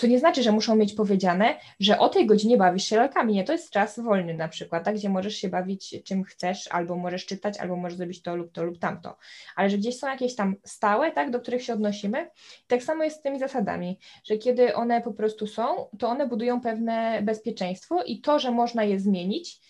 [0.00, 3.34] to nie znaczy, że muszą mieć powiedziane, że o tej godzinie bawisz się lalkami.
[3.34, 6.96] Nie, to jest czas wolny na przykład, tak, gdzie możesz się bawić czym chcesz, albo
[6.96, 9.16] możesz czytać, albo możesz zrobić to lub to lub tamto.
[9.56, 12.30] Ale że gdzieś są jakieś tam stałe, tak, do których się odnosimy.
[12.66, 16.60] Tak samo jest z tymi zasadami, że kiedy one po prostu są, to one budują
[16.60, 19.60] pewne bezpieczeństwo i to, że można je zmienić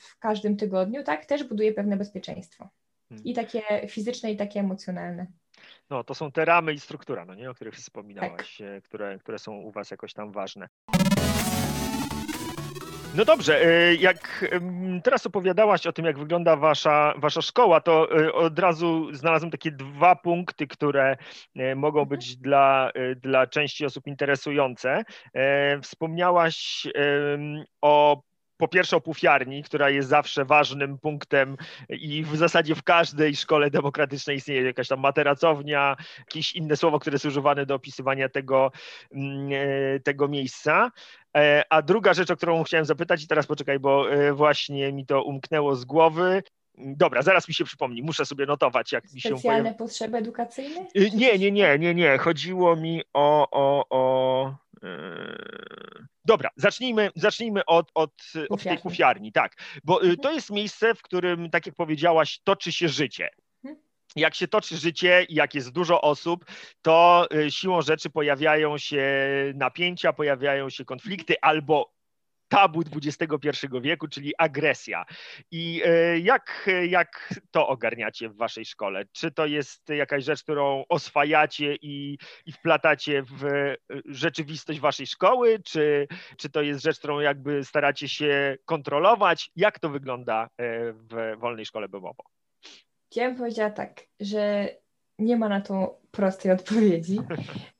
[0.00, 2.68] w każdym tygodniu, tak, też buduje pewne bezpieczeństwo.
[3.08, 3.24] Hmm.
[3.24, 5.26] I takie fizyczne, i takie emocjonalne.
[5.90, 8.66] No, to są te ramy i struktura, no nie, o których wspominałaś, tak.
[8.66, 10.68] E, które, które są u Was jakoś tam ważne.
[13.14, 14.44] No dobrze, e, jak
[15.04, 19.70] teraz opowiadałaś o tym, jak wygląda wasza, wasza szkoła, to e, od razu znalazłem takie
[19.70, 21.16] dwa punkty, które
[21.76, 22.08] mogą mhm.
[22.08, 25.02] być dla, dla części osób interesujące.
[25.82, 26.86] Wspomniałaś
[27.80, 28.22] o
[28.62, 31.56] po pierwsze o półfiarni, która jest zawsze ważnym punktem
[31.88, 37.14] i w zasadzie w każdej szkole demokratycznej istnieje jakaś tam materacownia, jakieś inne słowo, które
[37.14, 38.72] jest używane do opisywania tego,
[39.12, 40.90] mm, e, tego miejsca.
[41.36, 45.06] E, a druga rzecz, o którą chciałem zapytać, i teraz poczekaj, bo e, właśnie mi
[45.06, 46.42] to umknęło z głowy.
[46.78, 50.86] Dobra, zaraz mi się przypomni, muszę sobie notować, jak mi się Specjalne potrzeby edukacyjne?
[50.94, 52.18] Nie, nie, nie, nie, nie.
[52.18, 54.54] Chodziło mi o, o, o
[56.24, 58.12] Dobra, zacznijmy, zacznijmy od, od,
[58.50, 60.16] od tej kufiarni, tak, bo y, mhm.
[60.16, 63.30] to jest miejsce, w którym, tak jak powiedziałaś, toczy się życie.
[63.64, 63.82] Mhm.
[64.16, 66.44] Jak się toczy życie i jak jest dużo osób,
[66.82, 69.04] to y, siłą rzeczy pojawiają się
[69.54, 71.91] napięcia, pojawiają się konflikty albo
[72.52, 75.04] tabu XXI wieku, czyli agresja.
[75.50, 79.04] I e, jak, jak to ogarniacie w waszej szkole?
[79.12, 85.58] Czy to jest jakaś rzecz, którą oswajacie i, i wplatacie w e, rzeczywistość waszej szkoły,
[85.64, 89.50] czy, czy to jest rzecz, którą jakby staracie się kontrolować?
[89.56, 90.48] Jak to wygląda e,
[90.92, 92.24] w Wolnej Szkole Bemowo?
[93.16, 94.68] Ja bym powiedziała tak, że
[95.18, 97.18] nie ma na to prostej odpowiedzi.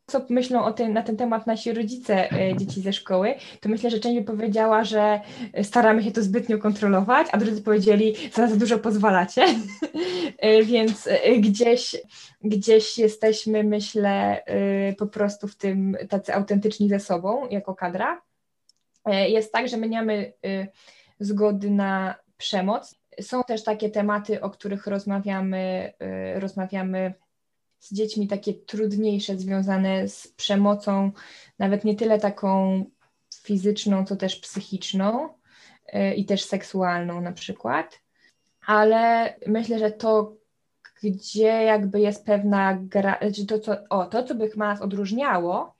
[0.07, 3.91] co myślą o tym, na ten temat nasi rodzice e, dzieci ze szkoły, to myślę,
[3.91, 5.21] że część by powiedziała, że
[5.63, 9.45] staramy się to zbytnio kontrolować, a drudzy powiedzieli, za, za dużo pozwalacie,
[10.39, 11.97] e, więc e, gdzieś,
[12.45, 14.43] gdzieś jesteśmy, myślę,
[14.99, 18.23] po prostu w tym tacy autentyczni ze sobą jako kadra.
[19.07, 20.33] Jest tak, że my nie mamy
[21.21, 22.99] zgody na przemoc.
[23.21, 25.93] Są też takie tematy, o których rozmawiamy,
[26.35, 27.15] rozmawiamy
[27.83, 31.13] z dziećmi takie trudniejsze, związane z przemocą,
[31.59, 32.85] nawet nie tyle taką
[33.43, 35.29] fizyczną, co też psychiczną
[35.95, 38.01] y, i też seksualną na przykład.
[38.67, 40.37] Ale myślę, że to,
[41.03, 43.19] gdzie jakby jest pewna gra,
[43.49, 45.75] to, co, o, to, co by nas odróżniało,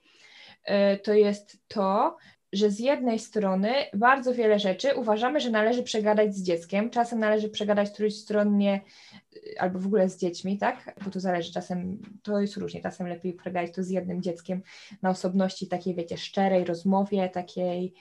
[0.69, 2.17] y, to jest to,
[2.53, 7.49] że z jednej strony bardzo wiele rzeczy uważamy, że należy przegadać z dzieckiem, czasem należy
[7.49, 8.81] przegadać trójstronnie
[9.35, 10.95] y, albo w ogóle z dziećmi, tak?
[11.05, 14.61] Bo to zależy, czasem to jest różnie, czasem lepiej przegadać to z jednym dzieckiem
[15.01, 17.93] na osobności takiej, wiecie, szczerej rozmowie, takiej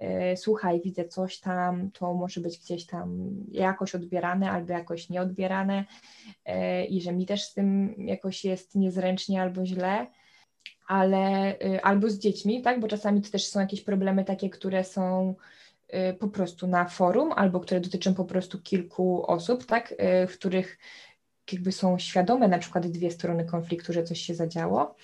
[0.00, 5.84] yy, słuchaj, widzę coś tam, to może być gdzieś tam jakoś odbierane albo jakoś nieodbierane
[6.46, 10.06] yy, i że mi też z tym jakoś jest niezręcznie albo źle,
[10.90, 14.84] ale y, albo z dziećmi, tak, bo czasami to też są jakieś problemy takie, które
[14.84, 15.34] są
[16.10, 20.38] y, po prostu na forum, albo które dotyczą po prostu kilku osób, tak, y, w
[20.38, 20.78] których
[21.52, 24.94] jakby są świadome na przykład dwie strony konfliktu, że coś się zadziało,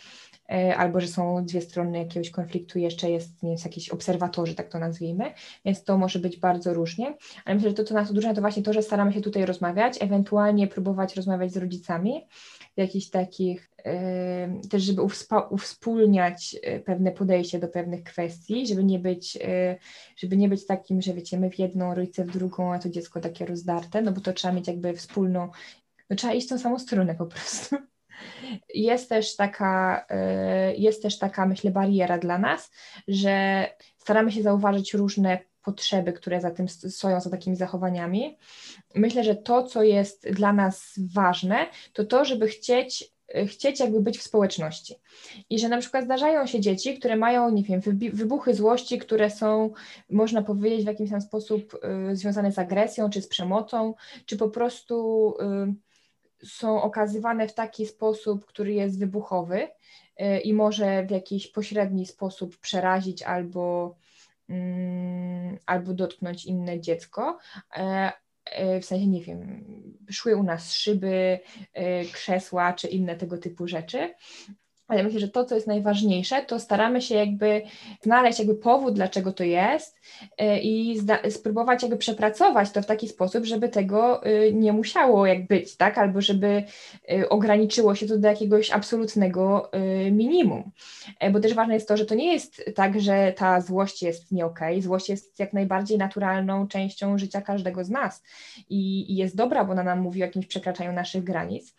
[0.76, 4.78] albo że są dwie strony jakiegoś konfliktu, jeszcze jest, nie wiem, jakiś obserwatorzy, tak to
[4.78, 5.32] nazwijmy,
[5.64, 8.62] więc to może być bardzo różnie, ale myślę, że to, co nas odróżnia, to właśnie
[8.62, 12.26] to, że staramy się tutaj rozmawiać, ewentualnie próbować rozmawiać z rodzicami,
[12.76, 13.70] jakichś takich,
[14.70, 15.02] też żeby
[15.50, 19.78] uwspólniać e, pewne podejście do pewnych kwestii, żeby nie być, e,
[20.16, 23.20] żeby nie być takim, że wiecie, my w jedną, rodzice w drugą, a to dziecko
[23.20, 25.50] takie rozdarte, no bo to trzeba mieć jakby wspólną,
[26.10, 27.76] no trzeba iść tą samą stronę po prostu.
[28.74, 32.70] Jest też taka, e, jest też taka, myślę, bariera dla nas,
[33.08, 33.66] że
[33.98, 38.38] staramy się zauważyć różne potrzeby, które za tym stoją, za takimi zachowaniami.
[38.94, 44.18] Myślę, że to, co jest dla nas ważne, to to, żeby chcieć chcieć jakby być
[44.18, 44.94] w społeczności.
[45.50, 47.80] I że na przykład zdarzają się dzieci, które mają, nie wiem,
[48.12, 49.72] wybuchy złości, które są,
[50.10, 51.78] można powiedzieć, w jakiś tam sposób
[52.12, 53.94] y, związane z agresją, czy z przemocą,
[54.26, 55.34] czy po prostu
[56.42, 59.62] y, są okazywane w taki sposób, który jest wybuchowy
[60.20, 63.96] y, i może w jakiś pośredni sposób przerazić albo,
[65.66, 67.38] albo dotknąć inne dziecko.
[67.76, 68.12] E,
[68.80, 69.64] w sensie, nie wiem,
[70.10, 71.38] szły u nas szyby,
[72.12, 74.14] krzesła czy inne tego typu rzeczy.
[74.88, 77.62] Ale myślę, że to, co jest najważniejsze, to staramy się jakby
[78.02, 83.44] znaleźć jakby powód, dlaczego to jest y, i spróbować jakby przepracować to w taki sposób,
[83.44, 85.98] żeby tego y, nie musiało jak być, tak?
[85.98, 86.64] Albo żeby
[87.12, 89.70] y, ograniczyło się to do jakiegoś absolutnego
[90.12, 90.70] minimum.
[91.20, 94.32] E, bo też ważne jest to, że to nie jest tak, że ta złość jest
[94.32, 94.46] nie.
[94.46, 94.82] Okay.
[94.82, 98.22] Złość jest jak najbardziej naturalną częścią życia każdego z nas
[98.68, 101.74] i jest dobra, bo ona nam mówi o jakimś przekraczaniu naszych granic,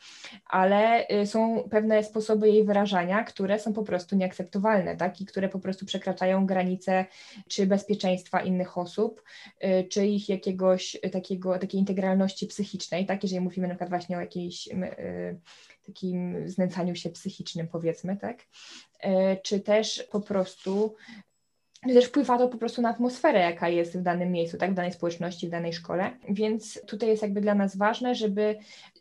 [0.45, 5.21] ale są pewne sposoby jej wyrażania, które są po prostu nieakceptowalne, tak?
[5.21, 7.05] I które po prostu przekraczają granice
[7.47, 9.23] czy bezpieczeństwa innych osób,
[9.63, 13.23] y, czy ich jakiegoś takiego, takiej integralności psychicznej, tak?
[13.23, 15.39] Jeżeli mówimy na przykład właśnie o jakiejś y,
[15.85, 18.41] takim znęcaniu się psychicznym, powiedzmy, tak?
[19.05, 20.95] Y, czy też po prostu
[21.81, 24.91] też wpływa to po prostu na atmosferę, jaka jest w danym miejscu, tak, w danej
[24.91, 26.11] społeczności, w danej szkole.
[26.29, 28.57] Więc tutaj jest jakby dla nas ważne, żeby,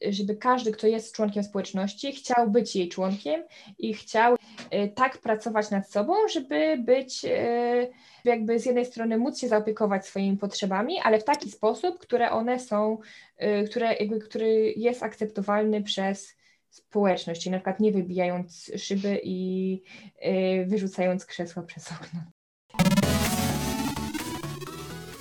[0.09, 3.45] żeby każdy, kto jest członkiem społeczności, chciał być jej członkiem
[3.79, 4.37] i chciał
[4.71, 7.89] e, tak pracować nad sobą, żeby być e,
[8.25, 12.61] jakby z jednej strony móc się zaopiekować swoimi potrzebami, ale w taki sposób, które one
[12.61, 12.99] są,
[13.37, 16.37] e, które jakby, który jest akceptowalny przez
[16.71, 19.83] społeczność, czyli na przykład nie wybijając szyby i
[20.67, 22.36] wyrzucając krzesła przez okno.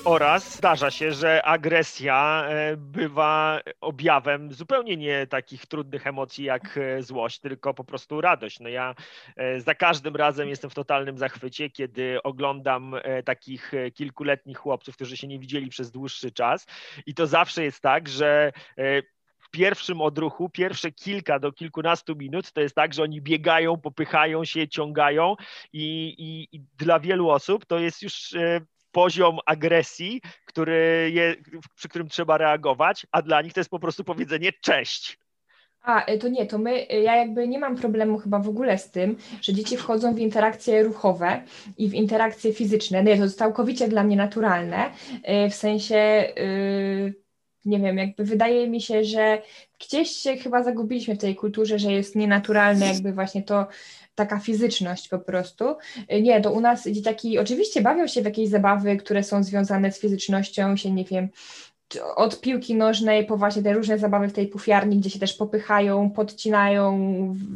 [0.05, 7.03] Oraz zdarza się, że agresja e, bywa objawem zupełnie nie takich trudnych emocji jak e,
[7.03, 8.59] złość, tylko po prostu radość.
[8.59, 8.95] No ja
[9.35, 15.27] e, za każdym razem jestem w totalnym zachwycie, kiedy oglądam takich kilkuletnich chłopców, którzy się
[15.27, 16.65] nie widzieli przez dłuższy czas
[17.05, 18.51] i to zawsze jest tak, że
[19.51, 24.67] pierwszym odruchu, pierwsze kilka do kilkunastu minut, to jest tak, że oni biegają, popychają się,
[24.67, 25.35] ciągają
[25.73, 28.33] i, i, i dla wielu osób to jest już
[28.95, 31.35] poziom agresji, który je,
[31.75, 35.17] przy którym trzeba reagować, a dla nich to jest po prostu powiedzenie cześć.
[35.81, 38.77] A, y, to nie, to my, y, ja jakby nie mam problemu chyba w ogóle
[38.77, 41.41] z tym, że dzieci wchodzą w interakcje ruchowe
[41.77, 43.03] i w interakcje fizyczne.
[43.03, 44.91] Nie, to jest całkowicie dla mnie naturalne,
[45.45, 46.23] y, w sensie,
[47.65, 49.41] nie wiem, jakby wydaje mi się, że
[49.79, 53.67] gdzieś się chyba zagubiliśmy w tej kulturze, że jest nienaturalne jakby właśnie to,
[54.15, 55.65] taka fizyczność po prostu.
[56.21, 59.99] Nie, to u nas dzieciaki oczywiście bawią się w jakieś zabawy, które są związane z
[59.99, 61.29] fizycznością, się nie wiem,
[62.15, 66.09] od piłki nożnej po właśnie te różne zabawy w tej pufiarni, gdzie się też popychają,
[66.09, 66.97] podcinają,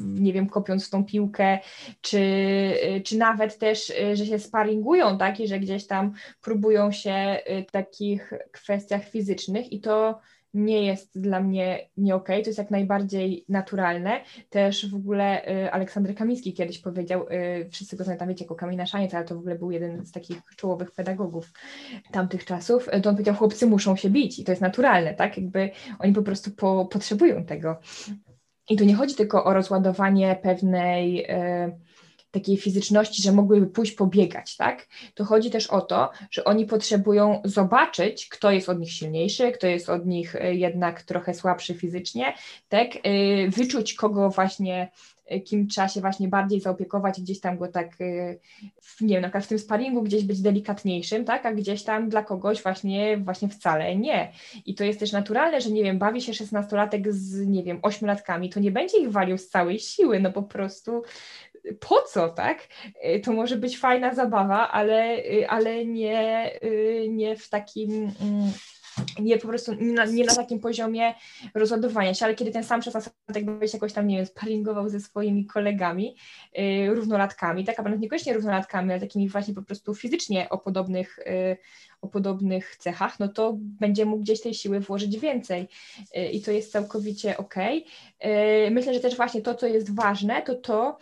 [0.06, 1.60] nie wiem, kopiąc w tą piłkę,
[2.02, 2.22] czy,
[3.06, 8.34] czy nawet też, że się sparingują, tak, i że gdzieś tam próbują się w takich
[8.52, 10.20] kwestiach fizycznych i to
[10.54, 14.22] nie jest dla mnie nie okej, okay, to jest jak najbardziej naturalne.
[14.50, 18.86] Też w ogóle y, Aleksander Kamiński kiedyś powiedział, y, wszyscy go znają, wiecie, jako Kamina
[18.86, 21.52] Szaniec, ale to w ogóle był jeden z takich czołowych pedagogów
[22.12, 25.70] tamtych czasów, to on powiedział, chłopcy muszą się bić i to jest naturalne, tak, jakby
[26.00, 27.80] oni po prostu po, potrzebują tego.
[28.70, 31.32] I tu nie chodzi tylko o rozładowanie pewnej...
[31.32, 31.89] Y,
[32.32, 34.88] takiej fizyczności, że mogłyby pójść pobiegać, tak?
[35.14, 39.68] To chodzi też o to, że oni potrzebują zobaczyć, kto jest od nich silniejszy, kto
[39.68, 42.34] jest od nich e, jednak trochę słabszy fizycznie,
[42.70, 42.88] tak?
[42.96, 44.92] E, wyczuć, kogo właśnie
[45.26, 47.98] e, kim trzeba się właśnie bardziej zaopiekować, gdzieś tam go tak,
[49.02, 52.24] nie wiem, na przykład w tym sparingu gdzieś być delikatniejszym, tak, a gdzieś tam dla
[52.24, 54.32] kogoś właśnie, właśnie wcale nie.
[54.66, 58.50] I to jest też naturalne, że nie wiem, bawi się szesnastolatek z, nie wiem, ośmiolatkami,
[58.50, 61.04] to nie będzie ich walił z całej siły, no po prostu
[61.80, 62.68] po co, tak?
[63.16, 67.92] Y, to może być fajna zabawa, ale, y, ale nie, y, nie w takim
[68.22, 68.52] mm,
[69.20, 71.14] nie po prostu nie na, nie na, takim poziomie
[71.54, 75.46] rozładowania się, ale kiedy ten sam szesnastolatek będzie jakoś tam, nie wiem, sparingował ze swoimi
[75.46, 76.16] kolegami,
[76.90, 81.20] równolatkami, tak, a niekoniecznie równolatkami, ale takimi właśnie po prostu fizycznie o podobnych,
[82.02, 85.68] o podobnych cechach, no to będzie mógł gdzieś tej siły włożyć więcej
[86.16, 87.56] yy, i to jest całkowicie ok.
[88.72, 90.98] Myślę, że też właśnie to, co jest ważne, to to,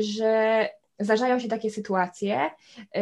[0.00, 2.50] że zdarzają się takie sytuacje,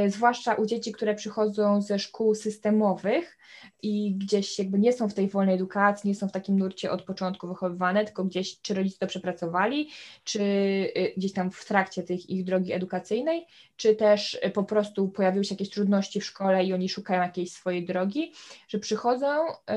[0.09, 3.39] zwłaszcza u dzieci, które przychodzą ze szkół systemowych,
[3.83, 7.03] i gdzieś jakby nie są w tej wolnej edukacji, nie są w takim nurcie od
[7.03, 9.89] początku wychowywane, tylko gdzieś czy rodzice to przepracowali,
[10.25, 15.09] czy y, gdzieś tam w trakcie tych ich drogi edukacyjnej, czy też y, po prostu
[15.09, 18.33] pojawiły się jakieś trudności w szkole i oni szukają jakiejś swojej drogi,
[18.69, 19.75] że przychodzą yy,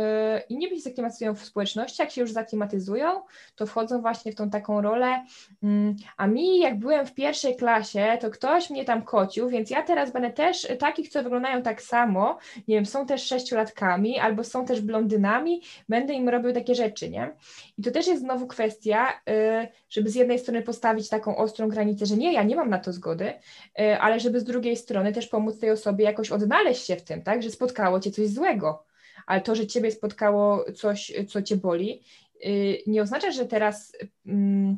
[0.50, 3.22] i niby się zaklimatyzują w społeczności, jak się już zaklimatyzują,
[3.56, 5.26] to wchodzą właśnie w tą taką rolę,
[5.64, 5.70] yy,
[6.18, 10.12] a mi jak byłem w pierwszej klasie, to ktoś mnie tam kocił, więc ja teraz
[10.12, 13.24] będę też takich, co wyglądają tak samo, nie wiem, są też
[13.64, 17.36] sześciolatkami albo są też blondynami, będę im robił takie rzeczy, nie?
[17.78, 22.06] I to też jest znowu kwestia, y, żeby z jednej strony postawić taką ostrą granicę,
[22.06, 23.34] że nie, ja nie mam na to zgody,
[23.80, 27.22] y, ale żeby z drugiej strony też pomóc tej osobie jakoś odnaleźć się w tym,
[27.22, 28.86] tak, że spotkało cię coś złego.
[29.28, 32.04] ale to, że ciebie spotkało coś, co cię boli,
[32.46, 34.78] y, nie oznacza, że teraz mm,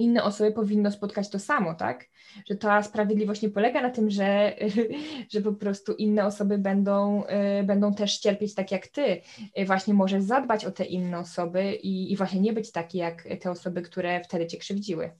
[0.00, 2.04] inne osoby powinno spotkać to samo, tak?
[2.50, 4.56] Że ta sprawiedliwość nie polega na tym, że,
[5.32, 7.24] że po prostu inne osoby będą,
[7.60, 9.20] y, będą też cierpieć tak jak ty.
[9.66, 13.50] Właśnie możesz zadbać o te inne osoby i, i właśnie nie być taki jak te
[13.50, 15.10] osoby, które wtedy cię krzywdziły.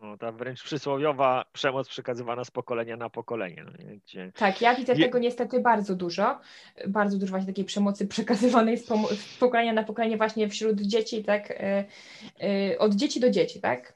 [0.00, 3.64] No, ta wręcz przysłowiowa przemoc przekazywana z pokolenia na pokolenie.
[3.64, 3.72] No
[4.04, 4.32] Gdzie...
[4.36, 5.04] Tak, ja widzę Je...
[5.04, 6.40] tego niestety bardzo dużo.
[6.86, 11.50] Bardzo dużo właśnie takiej przemocy przekazywanej z, z pokolenia na pokolenie właśnie wśród dzieci, tak?
[12.40, 13.92] Yy, yy, od dzieci do dzieci, tak?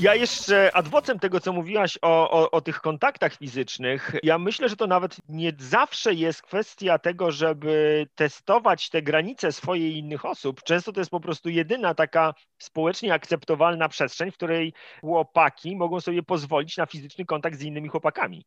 [0.00, 4.76] Ja jeszcze adwocem tego, co mówiłaś o, o, o, tych kontaktach fizycznych, ja myślę, że
[4.76, 10.62] to nawet nie zawsze jest kwestia tego, żeby testować te granice swoje i innych osób.
[10.62, 16.22] Często to jest po prostu jedyna taka społecznie akceptowalna przestrzeń, w której chłopaki mogą sobie
[16.22, 18.44] pozwolić na fizyczny kontakt z innymi chłopakami.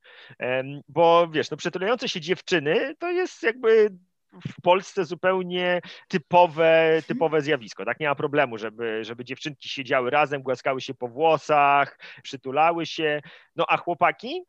[0.87, 3.89] Bo wiesz, no przetulające się dziewczyny to jest jakby
[4.47, 7.85] w Polsce zupełnie typowe, typowe zjawisko.
[7.85, 13.21] Tak nie ma problemu, żeby, żeby dziewczynki siedziały razem, głaskały się po włosach, przytulały się.
[13.55, 14.41] No a chłopaki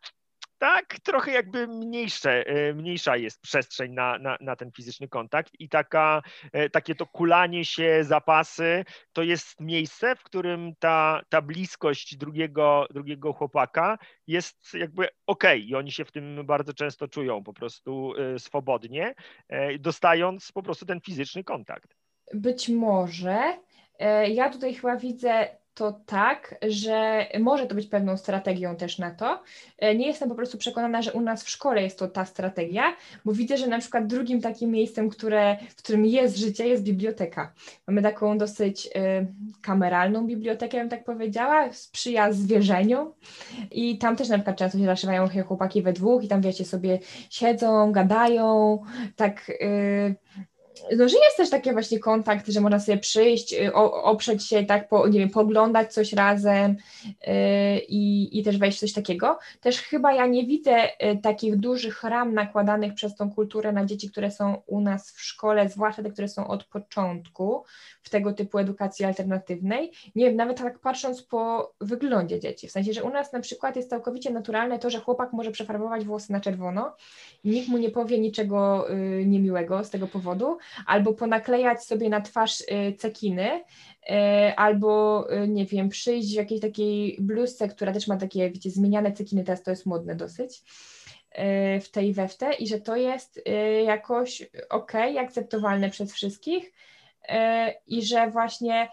[0.65, 5.69] tak trochę jakby mniejsze, e, mniejsza jest przestrzeń na, na, na ten fizyczny kontakt i
[5.69, 6.23] taka,
[6.53, 12.87] e, takie to kulanie się, zapasy, to jest miejsce, w którym ta, ta bliskość drugiego,
[12.91, 15.59] drugiego chłopaka jest jakby okej okay.
[15.59, 19.15] i oni się w tym bardzo często czują po prostu e, swobodnie,
[19.81, 21.97] dostając po prostu ten fizyczny kontakt.
[22.35, 23.59] Być może.
[24.29, 29.43] Ja tutaj chyba widzę to tak, że może to być pewną strategią też na to.
[29.79, 32.97] E, nie jestem po prostu przekonana, że u nas w szkole jest to ta strategia,
[33.25, 37.53] bo widzę, że na przykład drugim takim miejscem, które, w którym jest życie, jest biblioteka.
[37.87, 38.91] Mamy taką dosyć y,
[39.63, 43.15] kameralną bibliotekę, bym tak powiedziała, sprzyja zwierzeniu
[43.71, 46.99] i tam też na przykład często się zaszywają chłopaki we dwóch i tam wiecie sobie
[47.31, 48.79] siedzą, gadają,
[49.17, 49.51] tak...
[49.51, 50.15] Y,
[50.97, 54.89] no, że jest też taki właśnie kontakt, że można sobie przyjść, y, oprzeć się, tak,
[54.89, 59.39] po, nie wiem, poglądać coś razem yy, i, też wejść coś takiego.
[59.61, 64.11] Też chyba ja nie widzę y, takich dużych ram nakładanych przez tą kulturę na dzieci,
[64.11, 67.65] które są u nas w szkole, zwłaszcza te, które są od początku
[68.03, 69.93] w tego typu edukacji alternatywnej.
[70.15, 73.77] Nie wiem, nawet tak patrząc po wyglądzie dzieci, w sensie, że u nas na przykład
[73.77, 76.97] jest całkowicie naturalne to, że chłopak może przefarbować włosy na czerwono
[77.45, 82.21] i nikt mu nie powie niczego yy, niemiłego z tego powodu, albo ponaklejać sobie na
[82.21, 83.51] twarz y, cekiny,
[84.11, 84.13] y,
[84.57, 89.13] albo y, nie wiem, przyjść w jakiejś takiej bluzce, która też ma takie, wiecie, zmieniane
[89.13, 90.63] cekiny, teraz to jest modne dosyć
[91.83, 93.41] w tej weftę i że to jest
[93.87, 96.73] jakoś ok, akceptowalne przez wszystkich
[97.87, 98.89] i że właśnie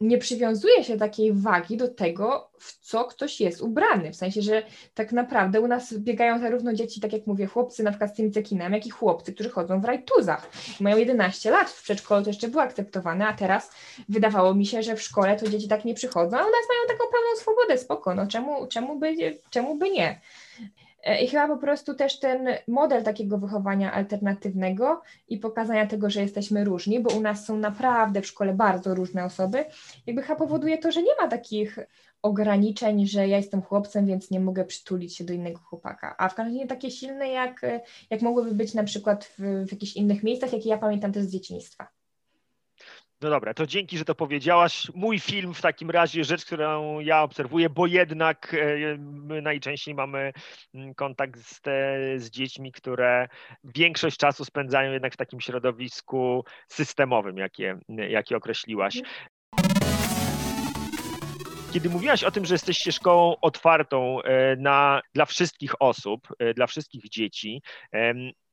[0.00, 4.12] nie przywiązuje się takiej wagi do tego, w co ktoś jest ubrany.
[4.12, 4.62] W sensie, że
[4.94, 8.30] tak naprawdę u nas biegają zarówno dzieci, tak jak mówię, chłopcy na przykład z tymi
[8.30, 10.50] cekinami, jak i chłopcy, którzy chodzą w rajtuzach.
[10.80, 13.70] Mają 11 lat, w przedszkolu to jeszcze było akceptowane, a teraz
[14.08, 16.98] wydawało mi się, że w szkole to dzieci tak nie przychodzą, a u nas mają
[16.98, 19.14] taką pełną swobodę, spoko, no czemu, czemu, by,
[19.50, 20.20] czemu by nie?
[21.04, 26.22] E, I chyba po prostu też ten model takiego wychowania alternatywnego i pokazania tego, że
[26.22, 29.64] jesteśmy różni, bo u nas są naprawdę w szkole bardzo różne osoby,
[30.06, 31.78] jakby chyba powoduje to, że nie ma takich
[32.22, 36.14] ograniczeń, że ja jestem chłopcem, więc nie mogę przytulić się do innego chłopaka.
[36.18, 37.60] A w każdym razie takie silne, jak,
[38.10, 41.32] jak mogłyby być na przykład w, w jakichś innych miejscach, jakie ja pamiętam też z
[41.32, 41.99] dzieciństwa.
[43.22, 44.90] No dobra, to dzięki, że to powiedziałaś.
[44.94, 50.32] Mój film w takim razie, rzecz, którą ja obserwuję, bo jednak e, my najczęściej mamy
[50.74, 53.28] mm, kontakt z, te, z dziećmi, które
[53.64, 59.02] większość czasu spędzają jednak w takim środowisku systemowym, jakie, jakie określiłaś.
[61.72, 66.66] Kiedy mówiłaś o tym, że jesteście szkołą otwartą e, na, dla wszystkich osób, e, dla
[66.66, 67.62] wszystkich dzieci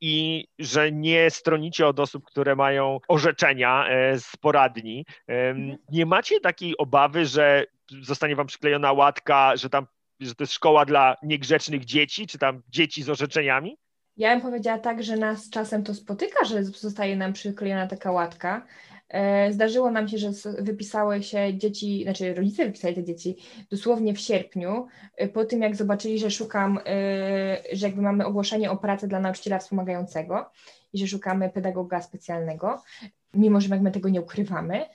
[0.01, 5.77] i że nie stronicie od osób, które mają orzeczenia e, z poradni, mhm.
[5.91, 7.65] nie macie takiej obawy, że
[8.01, 9.87] zostanie wam przyklejona łatka, że tam
[10.19, 13.77] że to jest szkoła dla niegrzecznych dzieci, czy tam dzieci z orzeczeniami?
[14.17, 18.65] Ja bym powiedziała tak, że nas czasem to spotyka, że zostaje nam przyklejona taka łatka,
[19.51, 23.37] zdarzyło nam się, że wypisały się dzieci, znaczy rodzice wypisali te dzieci
[23.71, 26.83] dosłownie w sierpniu, e, po tym jak zobaczyli, że szukam, e,
[27.73, 30.51] że jakby mamy ogłoszenie o pracę dla nauczyciela wspomagającego
[30.93, 32.81] i że szukamy pedagoga specjalnego,
[33.33, 34.85] mimo że my tego nie ukrywamy,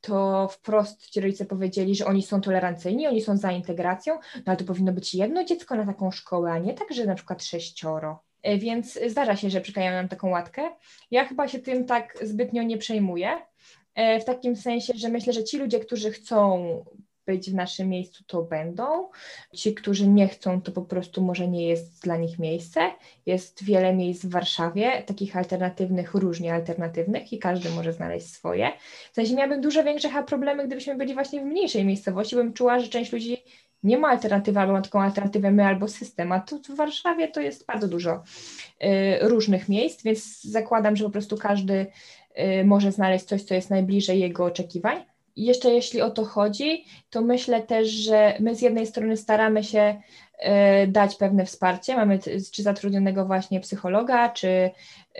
[0.00, 4.56] to wprost ci rodzice powiedzieli, że oni są tolerancyjni, oni są za integracją, no ale
[4.56, 8.22] to powinno być jedno dziecko na taką szkołę, a nie tak, że na przykład sześcioro.
[8.58, 10.70] Więc zdarza się, że przyklejają nam taką łatkę.
[11.10, 13.51] Ja chyba się tym tak zbytnio nie przejmuję, E,
[13.96, 16.84] w takim sensie, że myślę, że ci ludzie, którzy chcą
[17.26, 19.08] być w naszym miejscu, to będą.
[19.54, 22.90] Ci, którzy nie chcą, to po prostu może nie jest dla nich miejsce.
[23.26, 28.72] Jest wiele miejsc w Warszawie, takich alternatywnych, różnie alternatywnych i każdy może znaleźć swoje.
[29.12, 32.88] W sensie miałabym dużo większe problemy, gdybyśmy byli właśnie w mniejszej miejscowości, bym czuła, że
[32.88, 33.42] część ludzi
[33.82, 37.40] nie ma alternatywy, albo ma taką alternatywę my albo system, a tu w Warszawie to
[37.40, 38.22] jest bardzo dużo
[38.82, 41.86] y, różnych miejsc, więc zakładam, że po prostu każdy
[42.64, 45.04] może znaleźć coś, co jest najbliżej jego oczekiwań.
[45.36, 50.00] Jeszcze jeśli o to chodzi, to myślę też, że my z jednej strony staramy się
[50.84, 51.96] y, dać pewne wsparcie.
[51.96, 52.18] Mamy
[52.52, 54.70] czy zatrudnionego właśnie psychologa, czy,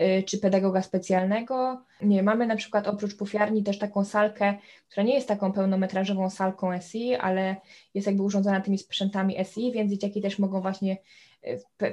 [0.01, 1.81] y, czy pedagoga specjalnego.
[2.01, 4.53] Nie, mamy na przykład oprócz pufiarni też taką salkę,
[4.89, 7.55] która nie jest taką pełnometrażową salką SI, ale
[7.93, 10.97] jest jakby urządzona tymi sprzętami SI, więc dzieciaki też mogą właśnie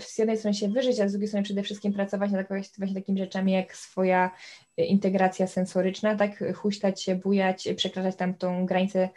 [0.01, 3.19] z jednej strony się wyżyć, a z drugiej strony przede wszystkim pracować nad właśnie takimi
[3.19, 4.31] rzeczami jak swoja
[4.77, 9.09] integracja sensoryczna, tak, huśtać się, bujać, przekraczać tam tą granicę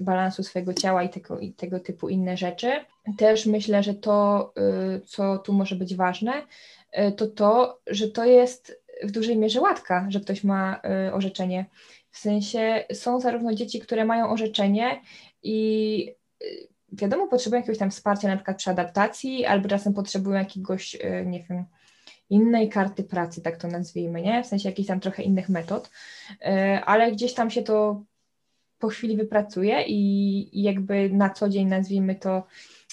[0.00, 2.70] balansu swojego ciała i tego, i tego typu inne rzeczy.
[3.18, 4.52] Też myślę, że to,
[4.96, 6.32] y, co tu może być ważne,
[6.98, 11.66] y, to to, że to jest w dużej mierze łatka, że ktoś ma y, orzeczenie.
[12.10, 15.00] W sensie są zarówno dzieci, które mają orzeczenie
[15.42, 16.14] i
[16.92, 21.42] wiadomo, potrzebują jakiegoś tam wsparcia na przykład przy adaptacji, albo czasem potrzebują jakiegoś, e, nie
[21.42, 21.64] wiem,
[22.30, 24.44] innej karty pracy, tak to nazwijmy, nie?
[24.44, 25.90] W sensie jakichś tam trochę innych metod,
[26.40, 28.02] e, ale gdzieś tam się to
[28.78, 32.46] po chwili wypracuje i, i jakby na co dzień nazwijmy to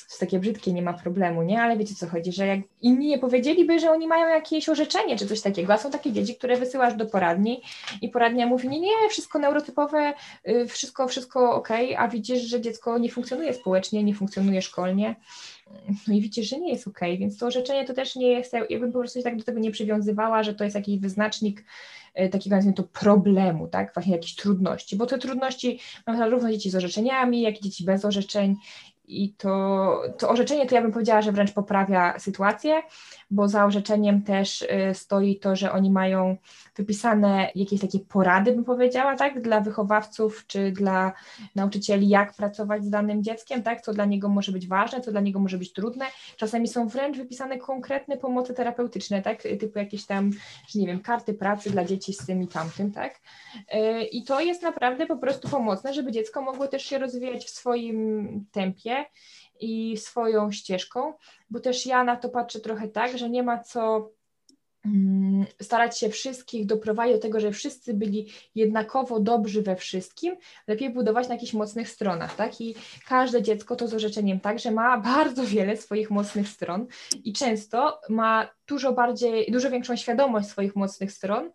[0.10, 1.62] jest takie brzydkie, nie ma problemu, nie?
[1.62, 5.28] Ale wiecie co chodzi, że jak inni nie powiedzieliby, że oni mają jakieś orzeczenie czy
[5.28, 7.62] coś takiego, a są takie dzieci, które wysyłasz do poradni
[8.02, 10.14] i poradnia mówi, nie, nie, wszystko neurotypowe,
[10.48, 15.16] y, wszystko, wszystko ok, a widzisz, że dziecko nie funkcjonuje społecznie, nie funkcjonuje szkolnie,
[16.08, 18.80] no i widzisz, że nie jest ok, więc to orzeczenie to też nie jest, ja
[18.80, 21.66] bym po prostu się tak do tego nie przywiązywała, że to jest jakiś wyznacznik
[22.20, 26.70] y, takiego nazwijmy to problemu, tak, właśnie jakichś trudności, bo te trudności mam zarówno dzieci
[26.70, 28.56] z orzeczeniami, jak i dzieci bez orzeczeń
[29.08, 32.82] i to, to orzeczenie to ja bym powiedziała, że wręcz poprawia sytuację,
[33.32, 36.38] bo za orzeczeniem też y, stoi to, że oni mają
[36.76, 41.14] wypisane jakieś takie porady, bym powiedziała, tak, dla wychowawców czy dla
[41.56, 45.22] nauczycieli, jak pracować z danym dzieckiem, tak, co dla niego może być ważne, co dla
[45.22, 46.06] niego może być trudne.
[46.38, 50.32] Czasami są wręcz wypisane konkretne pomocy terapeutyczne, tak, typu jakieś tam,
[50.76, 53.22] nie wiem, karty pracy dla dzieci z tym i tamtym, tak.
[53.76, 57.50] Y, I to jest naprawdę po prostu pomocne, żeby dziecko mogło też się rozwijać w
[57.50, 59.06] swoim tempie
[59.60, 61.14] i swoją ścieżką,
[61.50, 64.12] bo też ja na to patrzę trochę tak, że nie ma co
[65.62, 70.36] starać się wszystkich doprowadzić do tego, że wszyscy byli jednakowo dobrzy we wszystkim,
[70.68, 72.62] lepiej budować na jakichś mocnych stronach, tak?
[72.62, 72.76] I
[73.08, 76.88] każde dziecko to z orzeczeniem tak, że ma bardzo wiele swoich mocnych stron
[77.24, 81.52] i często ma dużo bardziej, dużo większą świadomość swoich mocnych stron,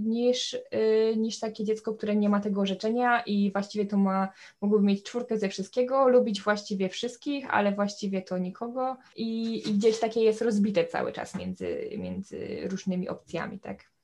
[0.00, 4.28] niż, y, niż takie dziecko, które nie ma tego orzeczenia i właściwie to ma,
[4.60, 9.98] mogłoby mieć czwórkę ze wszystkiego, lubić właściwie wszystkich, ale właściwie to nikogo i, i gdzieś
[10.00, 13.95] takie jest rozbite cały czas między, między różnymi opcjami, tak.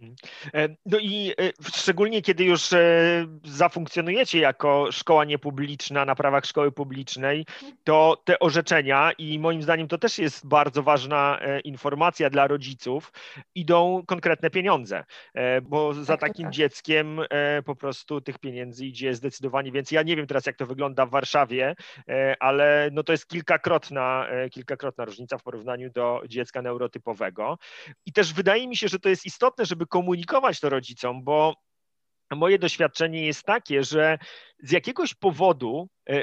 [0.00, 0.16] Mhm.
[0.54, 2.78] E, no i e, szczególnie kiedy już e,
[3.44, 7.46] zafunkcjonujecie jako szkoła niepubliczna na prawach szkoły publicznej,
[7.84, 13.12] to te orzeczenia, i moim zdaniem to też jest bardzo ważna informacja dla rodziców,
[13.54, 15.04] idą konkretne pieniądze,
[15.62, 16.52] bo za tak, takim tak.
[16.52, 17.20] dzieckiem
[17.64, 19.96] po prostu tych pieniędzy idzie zdecydowanie więcej.
[19.96, 21.74] Ja nie wiem teraz, jak to wygląda w Warszawie,
[22.40, 27.58] ale no to jest kilkakrotna, kilkakrotna różnica w porównaniu do dziecka neurotypowego.
[28.06, 31.54] I też wydaje mi się, że to jest istotne, żeby komunikować to rodzicom, bo
[32.30, 34.18] moje doświadczenie jest takie, że
[34.58, 36.22] z jakiegoś powodu e,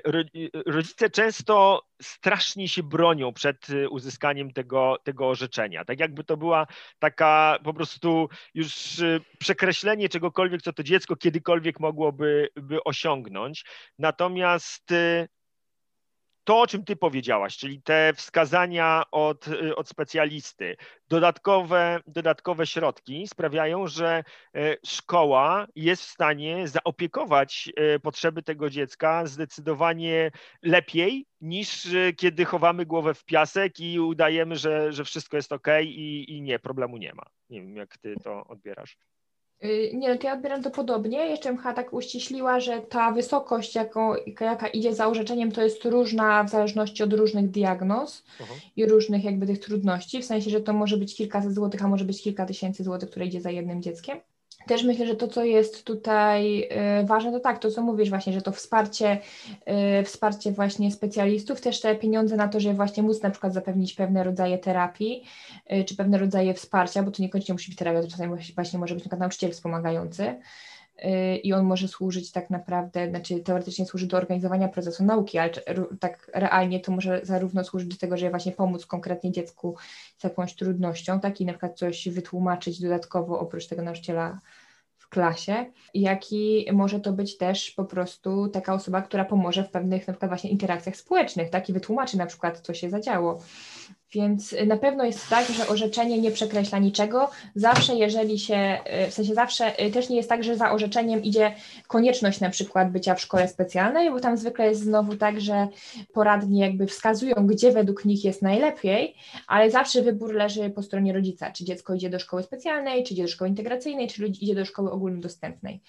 [0.65, 5.85] rodzice często strasznie się bronią przed e, uzyskaniem tego, tego orzeczenia.
[5.85, 6.67] Tak jakby to była
[6.99, 13.65] taka po prostu już e, przekreślenie czegokolwiek, co to dziecko kiedykolwiek mogłoby by osiągnąć.
[13.99, 14.93] Natomiast
[16.47, 20.77] to, o czym ty powiedziałaś, czyli te wskazania od, y, od specjalisty,
[21.09, 24.23] dodatkowe, dodatkowe środki sprawiają, że
[24.55, 30.31] e, szkoła jest w stanie zaopiekować e, potrzeby tego dziecka zdecydowanie
[30.63, 31.87] lepiej niż
[32.17, 36.59] kiedy chowamy głowę w piasek i udajemy, że, że wszystko jest ok i, i nie,
[36.59, 37.23] problemu nie ma.
[37.49, 38.97] Nie wiem, jak ty to odbierasz.
[39.63, 41.17] Y, nie, to ja odbieram to podobnie.
[41.17, 45.85] Jeszcze bym chyba tak uściśliła, że ta wysokość, jaką, jaka idzie za orzeczeniem, to jest
[45.85, 48.59] różna w zależności od różnych diagnoz uh-huh.
[48.75, 52.05] i różnych jakby tych trudności, w sensie, że to może być kilkaset złotych, a może
[52.05, 54.17] być kilka tysięcy złotych, które idzie za jednym dzieckiem.
[54.67, 56.69] Też myślę, że to, co jest tutaj
[57.01, 59.17] y, ważne, to tak, to co mówisz właśnie, że to wsparcie,
[60.01, 63.93] y, wsparcie właśnie specjalistów, też te pieniądze na to, żeby właśnie móc na przykład zapewnić
[63.93, 65.23] pewne rodzaje terapii,
[65.71, 68.93] y, czy pewne rodzaje wsparcia, bo to niekoniecznie musi być terapia, to czasami właśnie może
[68.95, 70.35] być na przykład nauczyciel wspomagający,
[71.43, 75.51] i on może służyć tak naprawdę, znaczy teoretycznie służy do organizowania procesu nauki, ale
[75.99, 79.75] tak realnie to może zarówno służyć do tego, żeby właśnie pomóc konkretnie dziecku
[80.17, 84.39] z jakąś trudnością, tak i na przykład coś wytłumaczyć dodatkowo oprócz tego nauczyciela
[84.97, 89.69] w klasie, jak i może to być też po prostu taka osoba, która pomoże w
[89.69, 93.41] pewnych na przykład właśnie interakcjach społecznych, tak i wytłumaczy na przykład, co się zadziało.
[94.11, 97.29] Więc na pewno jest tak, że orzeczenie nie przekreśla niczego.
[97.55, 98.77] Zawsze, jeżeli się,
[99.09, 101.55] w sensie zawsze też nie jest tak, że za orzeczeniem idzie
[101.87, 105.67] konieczność na przykład bycia w szkole specjalnej, bo tam zwykle jest znowu tak, że
[106.13, 109.15] poradnie jakby wskazują, gdzie według nich jest najlepiej,
[109.47, 113.23] ale zawsze wybór leży po stronie rodzica, czy dziecko idzie do szkoły specjalnej, czy idzie
[113.23, 115.81] do szkoły integracyjnej, czy idzie do szkoły ogólnodostępnej.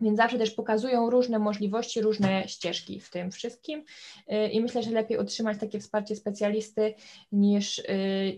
[0.00, 3.84] Więc zawsze też pokazują różne możliwości, różne ścieżki w tym wszystkim
[4.32, 6.94] y, i myślę, że lepiej otrzymać takie wsparcie specjalisty
[7.32, 7.84] niż, y,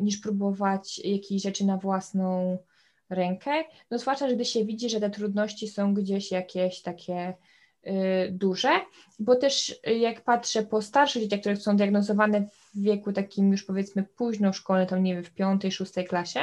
[0.00, 2.58] niż próbować jakichś rzeczy na własną
[3.10, 3.64] rękę.
[3.90, 7.34] No zwłaszcza, gdy się widzi, że te trudności są gdzieś jakieś takie
[7.86, 7.90] y,
[8.32, 8.70] duże,
[9.18, 14.02] bo też jak patrzę po starszych dzieciach, które są diagnozowane w wieku takim już powiedzmy
[14.02, 16.40] późno szkole, to nie wiem, w piątej, szóstej klasie,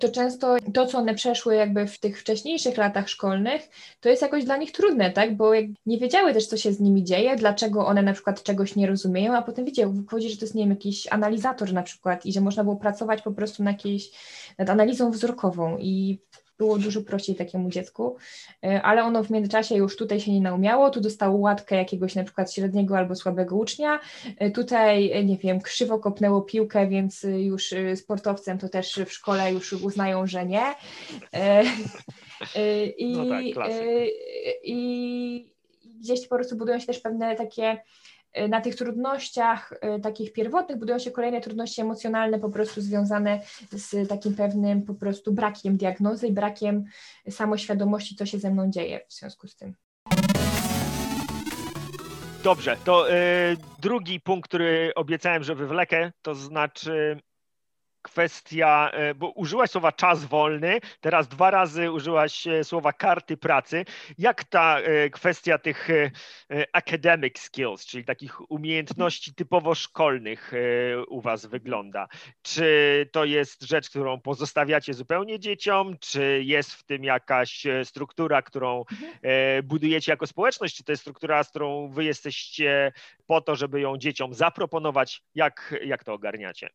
[0.00, 3.68] to często to, co one przeszły jakby w tych wcześniejszych latach szkolnych,
[4.00, 5.36] to jest jakoś dla nich trudne, tak?
[5.36, 5.52] Bo
[5.86, 9.36] nie wiedziały też, co się z nimi dzieje, dlaczego one na przykład czegoś nie rozumieją,
[9.36, 12.40] a potem widział, wychodzi, że to jest, nie wiem, jakiś analizator na przykład i że
[12.40, 14.10] można było pracować po prostu na jakiejś,
[14.58, 16.18] nad analizą wzrokową i
[16.60, 18.16] było dużo prościej takiemu dziecku,
[18.64, 22.24] e, ale ono w międzyczasie już tutaj się nie naumiało, tu dostało łatkę jakiegoś na
[22.24, 24.00] przykład średniego albo słabego ucznia,
[24.38, 29.52] e, tutaj, e, nie wiem, krzywo kopnęło piłkę, więc już sportowcem to też w szkole
[29.52, 30.74] już uznają, że nie.
[32.98, 33.42] I, no tak,
[34.64, 35.52] i
[36.00, 37.78] gdzieś po prostu budują się też pewne takie
[38.48, 43.40] na tych trudnościach y, takich pierwotnych budują się kolejne trudności emocjonalne po prostu związane
[43.72, 46.84] z takim pewnym po prostu brakiem diagnozy i brakiem
[47.30, 49.74] samoświadomości, co się ze mną dzieje w związku z tym.
[52.44, 53.14] Dobrze, to y,
[53.82, 57.20] drugi punkt, który obiecałem, że wywlekę, to znaczy
[58.02, 63.84] kwestia, e, bo użyłaś słowa czas wolny, teraz dwa razy użyłaś e, słowa karty pracy.
[64.18, 65.88] Jak ta e, kwestia tych
[66.72, 70.52] academic skills, czyli takich umiejętności typowo szkolnych
[71.08, 72.08] u Was wygląda?
[72.42, 78.84] Czy to jest rzecz, którą pozostawiacie zupełnie dzieciom, czy jest w tym jakaś struktura, którą
[78.92, 79.66] mhm.
[79.66, 82.92] budujecie jako społeczność, czy to jest struktura, z którą Wy jesteście
[83.26, 85.22] po to, żeby ją dzieciom zaproponować?
[85.34, 86.70] Jak, jak to ogarniacie?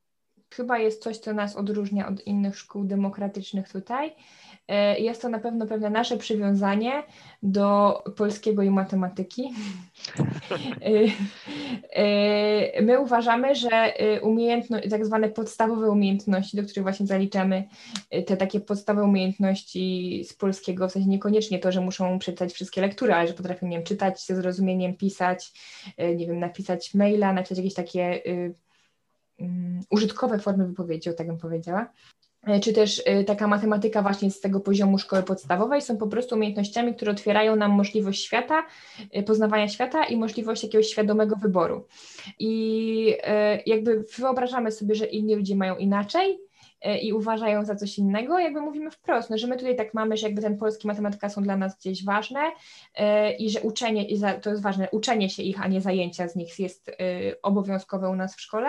[0.55, 4.15] Chyba jest coś, co nas odróżnia od innych szkół demokratycznych tutaj.
[4.67, 7.03] E, jest to na pewno pewne nasze przywiązanie
[7.43, 9.53] do polskiego i matematyki.
[10.81, 17.63] E, e, my uważamy, że umiejętności, tak zwane podstawowe umiejętności, do których właśnie zaliczamy
[18.25, 23.13] te takie podstawowe umiejętności z polskiego, w sensie niekoniecznie to, że muszą przeczytać wszystkie lektury,
[23.13, 25.51] ale że potrafią, nie wiem, czytać ze zrozumieniem, pisać,
[25.97, 28.64] nie wiem, napisać maila, napisać jakieś takie Mm,
[29.89, 31.87] użytkowe formy wypowiedzi, o tak bym powiedziała,
[32.43, 36.35] e, czy też e, taka matematyka właśnie z tego poziomu szkoły podstawowej są po prostu
[36.35, 38.65] umiejętnościami, które otwierają nam możliwość świata,
[39.11, 41.87] e, poznawania świata i możliwość jakiegoś świadomego wyboru.
[42.39, 43.17] I
[43.65, 46.39] jakby wyobrażamy sobie, że inni ludzie mają inaczej,
[47.01, 50.27] i uważają za coś innego, jakby mówimy wprost, no, że my tutaj tak mamy, że
[50.27, 52.39] jakby ten polski matematyka są dla nas gdzieś ważne
[53.39, 54.05] i że uczenie,
[54.41, 56.91] to jest ważne, uczenie się ich, a nie zajęcia z nich jest
[57.43, 58.67] obowiązkowe u nas w szkole.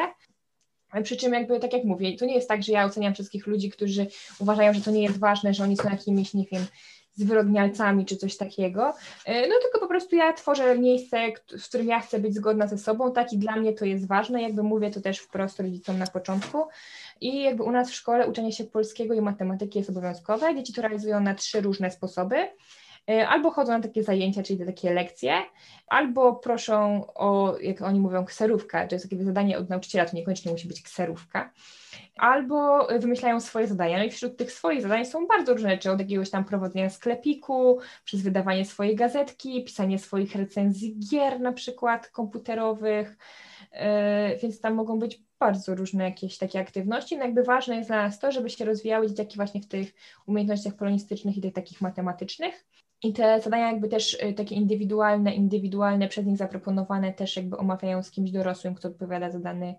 [1.02, 3.70] Przy czym jakby, tak jak mówię, to nie jest tak, że ja oceniam wszystkich ludzi,
[3.70, 4.06] którzy
[4.38, 6.66] uważają, że to nie jest ważne, że oni są jakimiś, nie wiem,
[7.16, 11.16] zwyrodnialcami czy coś takiego, e, no tylko po prostu ja tworzę miejsce,
[11.58, 14.42] w którym ja chcę być zgodna ze sobą, tak i dla mnie to jest ważne,
[14.42, 16.64] jakby mówię to też wprost rodzicom na początku.
[17.20, 20.82] I jakby u nas w szkole uczenie się polskiego i matematyki jest obowiązkowe, dzieci to
[20.82, 22.36] realizują na trzy różne sposoby,
[23.28, 25.32] albo chodzą na takie zajęcia, czyli te takie lekcje,
[25.86, 30.52] albo proszą o, jak oni mówią, kserówkę, to jest takie zadanie od nauczyciela, to niekoniecznie
[30.52, 31.52] musi być kserówka,
[32.16, 33.98] albo wymyślają swoje zadania.
[33.98, 37.78] No i wśród tych swoich zadań są bardzo różne rzeczy, od jakiegoś tam prowadzenia sklepiku,
[38.04, 43.16] przez wydawanie swojej gazetki, pisanie swoich recenzji gier na przykład komputerowych,
[43.72, 43.78] yy,
[44.42, 47.16] więc tam mogą być bardzo różne jakieś takie aktywności.
[47.16, 49.94] No jakby ważne jest dla nas to, żeby się rozwijały dzieciaki właśnie w tych
[50.26, 52.66] umiejętnościach polonistycznych i tych takich matematycznych.
[53.02, 58.02] I te zadania jakby też y, takie indywidualne, indywidualne przez nich zaproponowane też jakby omawiają
[58.02, 59.74] z kimś dorosłym, kto odpowiada za dany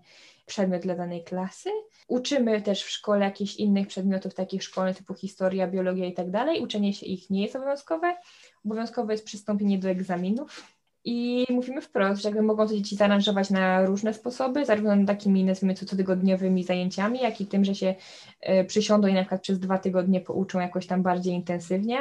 [0.46, 1.70] przedmiot dla danej klasy.
[2.08, 6.60] Uczymy też w szkole jakichś innych przedmiotów takich szkolnych typu historia, biologia i tak dalej.
[6.60, 8.16] Uczenie się ich nie jest obowiązkowe.
[8.64, 10.77] Obowiązkowe jest przystąpienie do egzaminów
[11.10, 15.74] i mówimy wprost, że jakby mogą to dzieci zaaranżować na różne sposoby, zarówno takimi nazwijmy
[15.74, 17.94] to cotygodniowymi zajęciami, jak i tym, że się
[18.40, 21.98] e, przysiądą i na przykład przez dwa tygodnie pouczą jakoś tam bardziej intensywnie.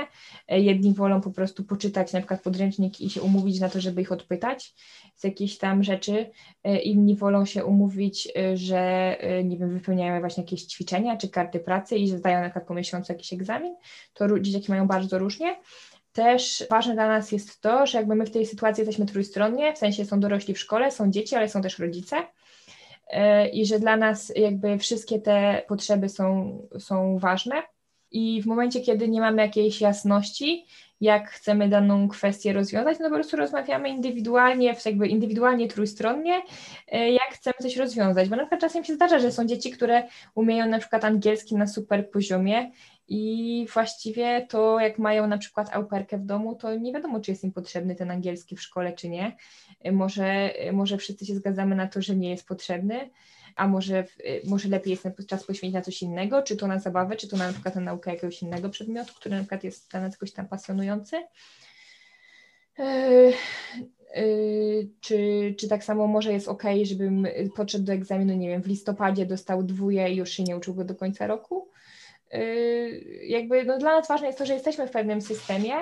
[0.47, 4.01] E, jedni wolą po prostu poczytać na przykład podręcznik i się umówić na to, żeby
[4.01, 4.75] ich odpytać
[5.15, 6.31] z jakichś tam rzeczy.
[6.63, 11.97] E, inni wolą się umówić, że nie wiem, wypełniają właśnie jakieś ćwiczenia czy karty pracy
[11.97, 13.75] i że zdają na przykład po miesiącu jakiś egzamin.
[14.13, 15.55] To dzieciaki mają bardzo różnie
[16.17, 19.77] też ważne dla nas jest to, że jakby my w tej sytuacji jesteśmy trójstronnie, w
[19.77, 22.15] sensie są dorośli w szkole, są dzieci, ale są też rodzice
[23.07, 27.63] e, i że dla nas jakby wszystkie te potrzeby są, są ważne.
[28.11, 30.65] I w momencie, kiedy nie mamy jakiejś jasności,
[31.01, 36.41] jak chcemy daną kwestię rozwiązać, no po prostu rozmawiamy indywidualnie, jakby indywidualnie, trójstronnie,
[36.87, 40.03] e, jak chcemy coś rozwiązać, bo na przykład czasem się zdarza, że są dzieci, które
[40.35, 42.71] umieją na przykład angielski na super poziomie
[43.07, 47.43] i właściwie to, jak mają na przykład auperkę w domu, to nie wiadomo, czy jest
[47.43, 49.35] im potrzebny ten angielski w szkole, czy nie.
[49.91, 53.09] Może, może wszyscy się zgadzamy na to, że nie jest potrzebny,
[53.55, 54.05] a może,
[54.43, 57.53] może lepiej jest czas poświęcić na coś innego, czy to na zabawę, czy to na,
[57.53, 61.15] przykład na naukę jakiegoś innego przedmiotu, który na przykład jest dla nas tam pasjonujący.
[62.77, 63.33] Yy,
[64.15, 68.67] yy, czy, czy tak samo może jest ok, żebym podszedł do egzaminu, nie wiem, w
[68.67, 71.69] listopadzie dostał dwóje i już się nie uczył go do końca roku?
[72.33, 75.73] Yy, jakby no dla nas ważne jest to, że jesteśmy w pewnym systemie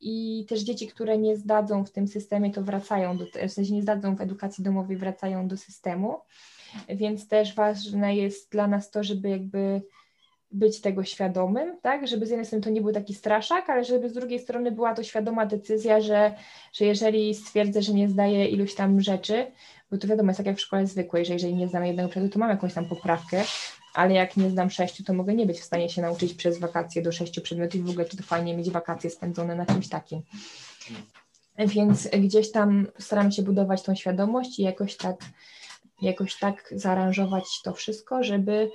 [0.00, 3.82] i też dzieci, które nie zdadzą w tym systemie, to wracają, do, w sensie nie
[3.82, 6.20] zdadzą w edukacji domowej, wracają do systemu,
[6.88, 9.82] więc też ważne jest dla nas to, żeby jakby
[10.50, 14.08] być tego świadomym, tak, żeby z jednej strony to nie był taki straszak, ale żeby
[14.08, 16.34] z drugiej strony była to świadoma decyzja, że,
[16.72, 19.46] że jeżeli stwierdzę, że nie zdaję iluś tam rzeczy,
[19.90, 22.32] bo to wiadomo, jest tak jak w szkole zwykłej, że jeżeli nie znam jednego przedmiotu,
[22.32, 23.44] to mam jakąś tam poprawkę,
[23.98, 27.02] ale jak nie znam sześciu, to mogę nie być w stanie się nauczyć przez wakacje
[27.02, 30.22] do sześciu przedmiotów i w ogóle czy to fajnie mieć wakacje spędzone na czymś takim.
[31.58, 35.16] Więc gdzieś tam staram się budować tą świadomość i jakoś tak,
[36.02, 38.70] jakoś tak zaaranżować to wszystko, żeby,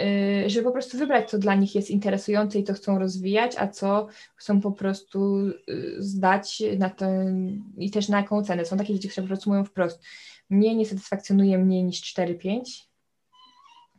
[0.00, 3.68] y, żeby po prostu wybrać, co dla nich jest interesujące i to chcą rozwijać, a
[3.68, 8.64] co chcą po prostu y, zdać na ten, i też na jaką cenę.
[8.64, 10.02] Są takie dzieci, które po prostu mówią wprost,
[10.50, 12.86] mnie nie satysfakcjonuje mniej niż 4-5,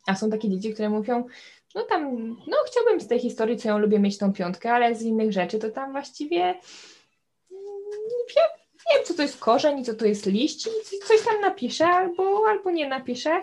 [0.07, 1.25] a są takie dzieci, które mówią,
[1.75, 5.01] no tam, no chciałbym z tej historii, co ją lubię mieć tą piątkę, ale z
[5.01, 6.55] innych rzeczy to tam właściwie
[8.35, 8.49] wiem,
[8.91, 12.71] wiem co to jest korzeń, co to jest liść i coś tam napiszę albo, albo
[12.71, 13.41] nie napiszę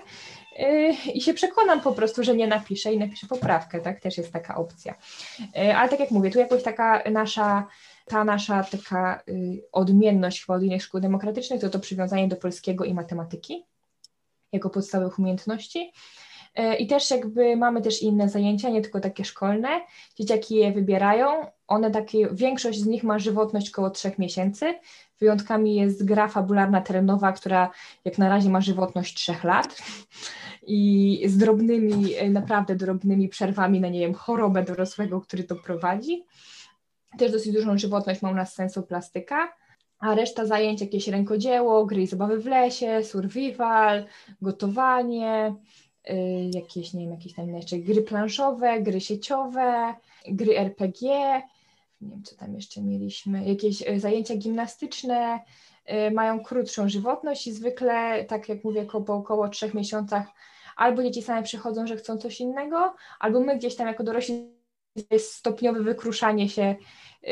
[0.58, 4.32] yy, i się przekonam po prostu, że nie napiszę i napiszę poprawkę, tak, też jest
[4.32, 4.94] taka opcja.
[5.56, 7.66] Yy, ale tak jak mówię, tu jakoś taka nasza
[8.06, 12.84] ta nasza taka y, odmienność chyba od innych szkół demokratycznych to to przywiązanie do polskiego
[12.84, 13.64] i matematyki
[14.52, 15.92] jako podstawowych umiejętności.
[16.54, 19.68] E, I też jakby mamy też inne zajęcia, nie tylko takie szkolne.
[20.18, 21.46] Dzieciaki je wybierają.
[21.66, 24.74] One takie, większość z nich ma żywotność około trzech miesięcy.
[25.20, 27.70] Wyjątkami jest gra fabularna terenowa, która
[28.04, 29.82] jak na razie ma żywotność trzech lat
[30.66, 36.24] i z drobnymi, e, naprawdę drobnymi przerwami na, nie wiem, chorobę dorosłego, który to prowadzi.
[37.18, 39.48] Też dosyć dużą żywotność ma u nas sensu plastyka
[40.04, 44.04] a reszta zajęć jakieś rękodzieło, gry i zabawy w lesie, survival,
[44.42, 45.54] gotowanie,
[46.54, 49.94] jakieś, nie wiem, jakieś tam jeszcze gry planszowe, gry sieciowe,
[50.28, 51.08] gry RPG,
[52.00, 55.40] nie wiem, co tam jeszcze mieliśmy, jakieś y, zajęcia gimnastyczne,
[56.08, 60.26] y, mają krótszą żywotność i zwykle, tak jak mówię, po około trzech miesiącach
[60.76, 64.54] albo dzieci same przychodzą, że chcą coś innego, albo my gdzieś tam jako dorośli
[65.10, 66.76] jest stopniowe wykruszanie się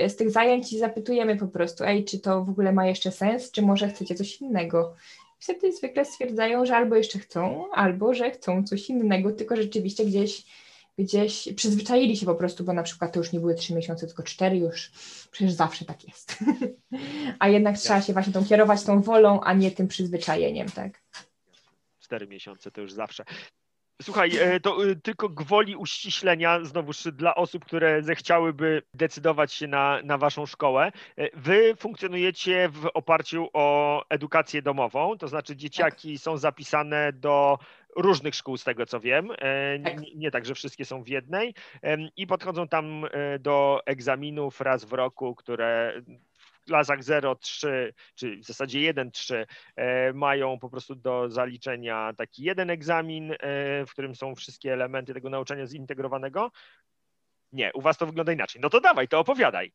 [0.09, 3.51] z tych zajęć i zapytujemy po prostu, ej, czy to w ogóle ma jeszcze sens,
[3.51, 4.95] czy może chcecie coś innego
[5.43, 10.45] wtedy zwykle stwierdzają, że albo jeszcze chcą, albo że chcą coś innego, tylko rzeczywiście gdzieś,
[10.99, 14.23] gdzieś przyzwyczaili się po prostu, bo na przykład to już nie były trzy miesiące, tylko
[14.23, 14.91] cztery już,
[15.31, 16.39] przecież zawsze tak jest.
[17.39, 21.03] a jednak trzeba się właśnie tą kierować tą wolą, a nie tym przyzwyczajeniem, tak?
[22.01, 23.25] Cztery miesiące to już zawsze.
[24.03, 30.01] Słuchaj, e, to e, tylko gwoli uściślenia, znowuż dla osób, które zechciałyby decydować się na,
[30.05, 30.93] na waszą szkołę.
[31.17, 36.23] E, wy funkcjonujecie w oparciu o edukację domową, to znaczy dzieciaki tak.
[36.23, 37.59] są zapisane do
[37.97, 39.29] różnych szkół, z tego co wiem.
[39.85, 40.01] Tak.
[40.01, 41.55] Nie, nie tak, że wszystkie są w jednej
[42.17, 43.07] i podchodzą tam
[43.41, 46.03] do egzaminów raz w roku, które
[46.67, 47.69] klasach 0-3,
[48.15, 49.45] czy w zasadzie 1-3
[49.77, 53.37] e, mają po prostu do zaliczenia taki jeden egzamin, e,
[53.87, 56.51] w którym są wszystkie elementy tego nauczania zintegrowanego.
[57.53, 58.63] Nie, u Was to wygląda inaczej.
[58.63, 59.73] No to dawaj, to opowiadaj.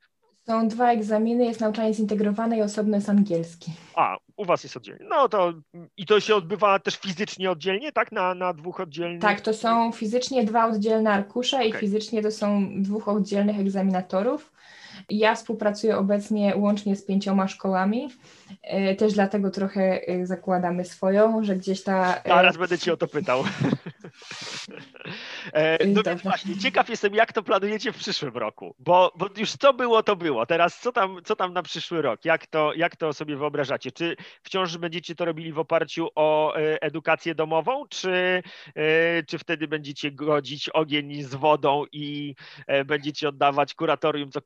[0.47, 3.71] Są dwa egzaminy, jest nauczanie zintegrowane i osobno jest angielski.
[3.95, 5.05] A, u Was jest oddzielnie.
[5.09, 5.53] No to
[5.97, 8.11] i to się odbywa też fizycznie oddzielnie, tak?
[8.11, 9.21] Na, na dwóch oddzielnych?
[9.21, 11.69] Tak, to są fizycznie dwa oddzielne arkusze okay.
[11.69, 14.51] i fizycznie to są dwóch oddzielnych egzaminatorów.
[15.09, 18.09] Ja współpracuję obecnie łącznie z pięcioma szkołami.
[18.63, 22.21] E, też dlatego trochę e, zakładamy swoją, że gdzieś ta.
[22.25, 23.43] Zaraz będę Cię o to pytał.
[25.87, 29.73] No więc właśnie, ciekaw jestem, jak to planujecie w przyszłym roku, bo, bo już co
[29.73, 30.45] było, to było.
[30.45, 32.25] Teraz co tam, co tam na przyszły rok?
[32.25, 33.91] Jak to, jak to sobie wyobrażacie?
[33.91, 38.43] Czy wciąż będziecie to robili w oparciu o edukację domową, czy,
[39.27, 42.35] czy wtedy będziecie godzić ogień z wodą i
[42.85, 44.41] będziecie oddawać kuratorium co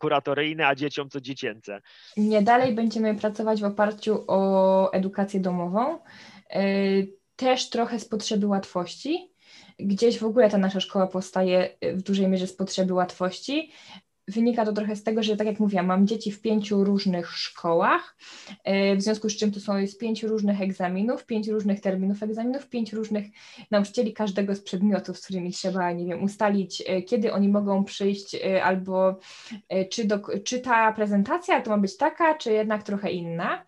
[0.68, 1.82] a dzieciom co dziecięce?
[2.18, 6.00] Nie, dalej będziemy pracować w oparciu o edukację domową.
[6.50, 6.64] E,
[7.36, 9.32] też trochę z potrzeby łatwości.
[9.80, 13.72] Gdzieś w ogóle ta nasza szkoła powstaje w dużej mierze z potrzeby łatwości,
[14.32, 18.16] wynika to trochę z tego, że tak jak mówiłam, mam dzieci w pięciu różnych szkołach,
[18.64, 22.70] e, w związku z czym to są jest pięć różnych egzaminów, pięć różnych terminów egzaminów,
[22.70, 23.26] pięć różnych
[23.72, 28.36] nauczycieli każdego z przedmiotów, z którymi trzeba, nie wiem, ustalić, e, kiedy oni mogą przyjść,
[28.36, 29.20] e, albo
[29.92, 33.66] czy, do, czy ta prezentacja to ma być taka, czy jednak trochę inna,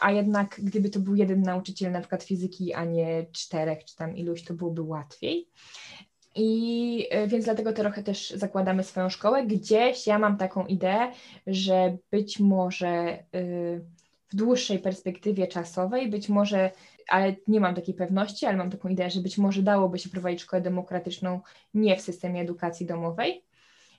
[0.00, 4.16] a jednak gdyby to był jeden nauczyciel na przykład fizyki, a nie czterech, czy tam
[4.16, 5.48] iluś, to byłoby łatwiej.
[6.38, 9.46] I e, więc dlatego trochę też zakładamy swoją szkołę.
[9.46, 11.12] Gdzieś ja mam taką ideę,
[11.46, 13.84] że być może y,
[14.28, 16.70] w dłuższej perspektywie czasowej, być może,
[17.08, 20.40] ale nie mam takiej pewności, ale mam taką ideę, że być może dałoby się prowadzić
[20.40, 21.40] szkołę demokratyczną
[21.74, 23.47] nie w systemie edukacji domowej.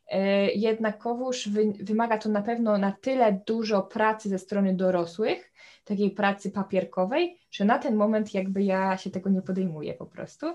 [0.10, 1.50] E, jednakowoż
[1.80, 5.52] wymaga to na pewno na tyle dużo pracy ze strony dorosłych,
[5.86, 10.46] takiej pracy papierkowej, że na ten moment jakby ja się tego nie podejmuję po prostu.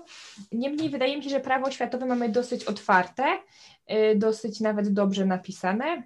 [0.51, 3.23] Niemniej wydaje mi się, że prawo oświatowe mamy dosyć otwarte,
[3.91, 6.03] y, dosyć nawet dobrze napisane.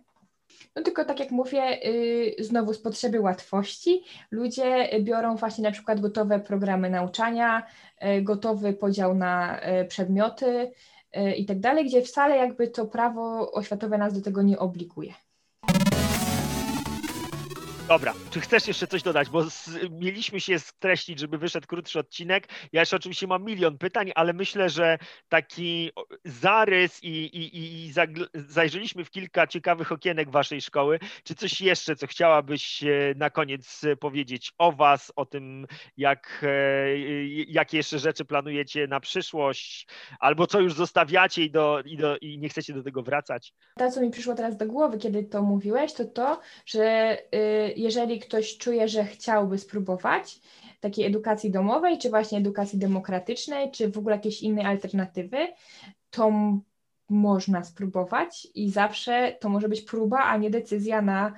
[0.75, 5.99] No tylko tak jak mówię, y, znowu z potrzeby łatwości, ludzie biorą właśnie na przykład
[5.99, 7.63] gotowe programy nauczania,
[8.17, 10.71] y, gotowy podział na przedmioty
[11.37, 15.13] i tak dalej, gdzie wcale jakby to prawo oświatowe nas do tego nie obliguje.
[17.89, 19.29] Dobra, czy chcesz jeszcze coś dodać?
[19.29, 22.47] Bo z, mieliśmy się streścić, żeby wyszedł krótszy odcinek.
[22.73, 24.97] Ja jeszcze oczywiście mam milion pytań, ale myślę, że
[25.29, 25.91] taki
[26.25, 27.93] zarys i, i, i
[28.33, 30.99] zajrzeliśmy w kilka ciekawych okienek waszej szkoły.
[31.23, 35.67] Czy coś jeszcze, co chciałabyś e, na koniec powiedzieć o was, o tym,
[35.97, 39.87] jak, e, jakie jeszcze rzeczy planujecie na przyszłość,
[40.19, 43.53] albo co już zostawiacie i, do, i, do, i nie chcecie do tego wracać?
[43.77, 48.19] To, co mi przyszło teraz do głowy, kiedy to mówiłeś, to to, że y, jeżeli
[48.19, 50.39] ktoś czuje, że chciałby spróbować
[50.79, 55.37] takiej edukacji domowej, czy właśnie edukacji demokratycznej, czy w ogóle jakiejś innej alternatywy,
[56.09, 56.31] to
[57.09, 61.33] można spróbować i zawsze to może być próba, a nie decyzja na,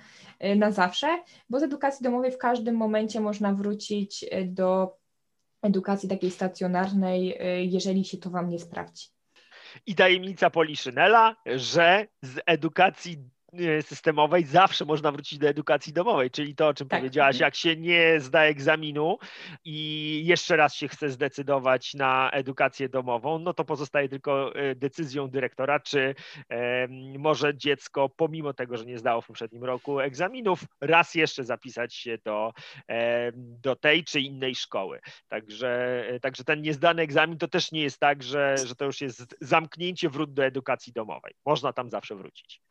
[0.55, 4.97] na zawsze, bo z edukacji domowej w każdym momencie można wrócić do
[5.61, 7.37] edukacji takiej stacjonarnej,
[7.71, 9.07] jeżeli się to Wam nie sprawdzi.
[9.85, 13.17] I tajemnica Poliszynela, że z edukacji
[13.81, 16.99] systemowej zawsze można wrócić do edukacji domowej, czyli to, o czym tak.
[16.99, 19.17] powiedziałaś, jak się nie zda egzaminu
[19.65, 25.27] i jeszcze raz się chce zdecydować na edukację domową, no to pozostaje tylko e, decyzją
[25.27, 26.15] dyrektora, czy
[26.49, 26.87] e,
[27.17, 32.17] może dziecko, pomimo tego, że nie zdało w poprzednim roku egzaminów, raz jeszcze zapisać się
[32.25, 32.53] do,
[32.89, 34.99] e, do tej czy innej szkoły.
[35.27, 39.01] Także, e, także ten niezdany egzamin to też nie jest tak, że, że to już
[39.01, 41.33] jest zamknięcie wrót do edukacji domowej.
[41.45, 42.70] Można tam zawsze wrócić.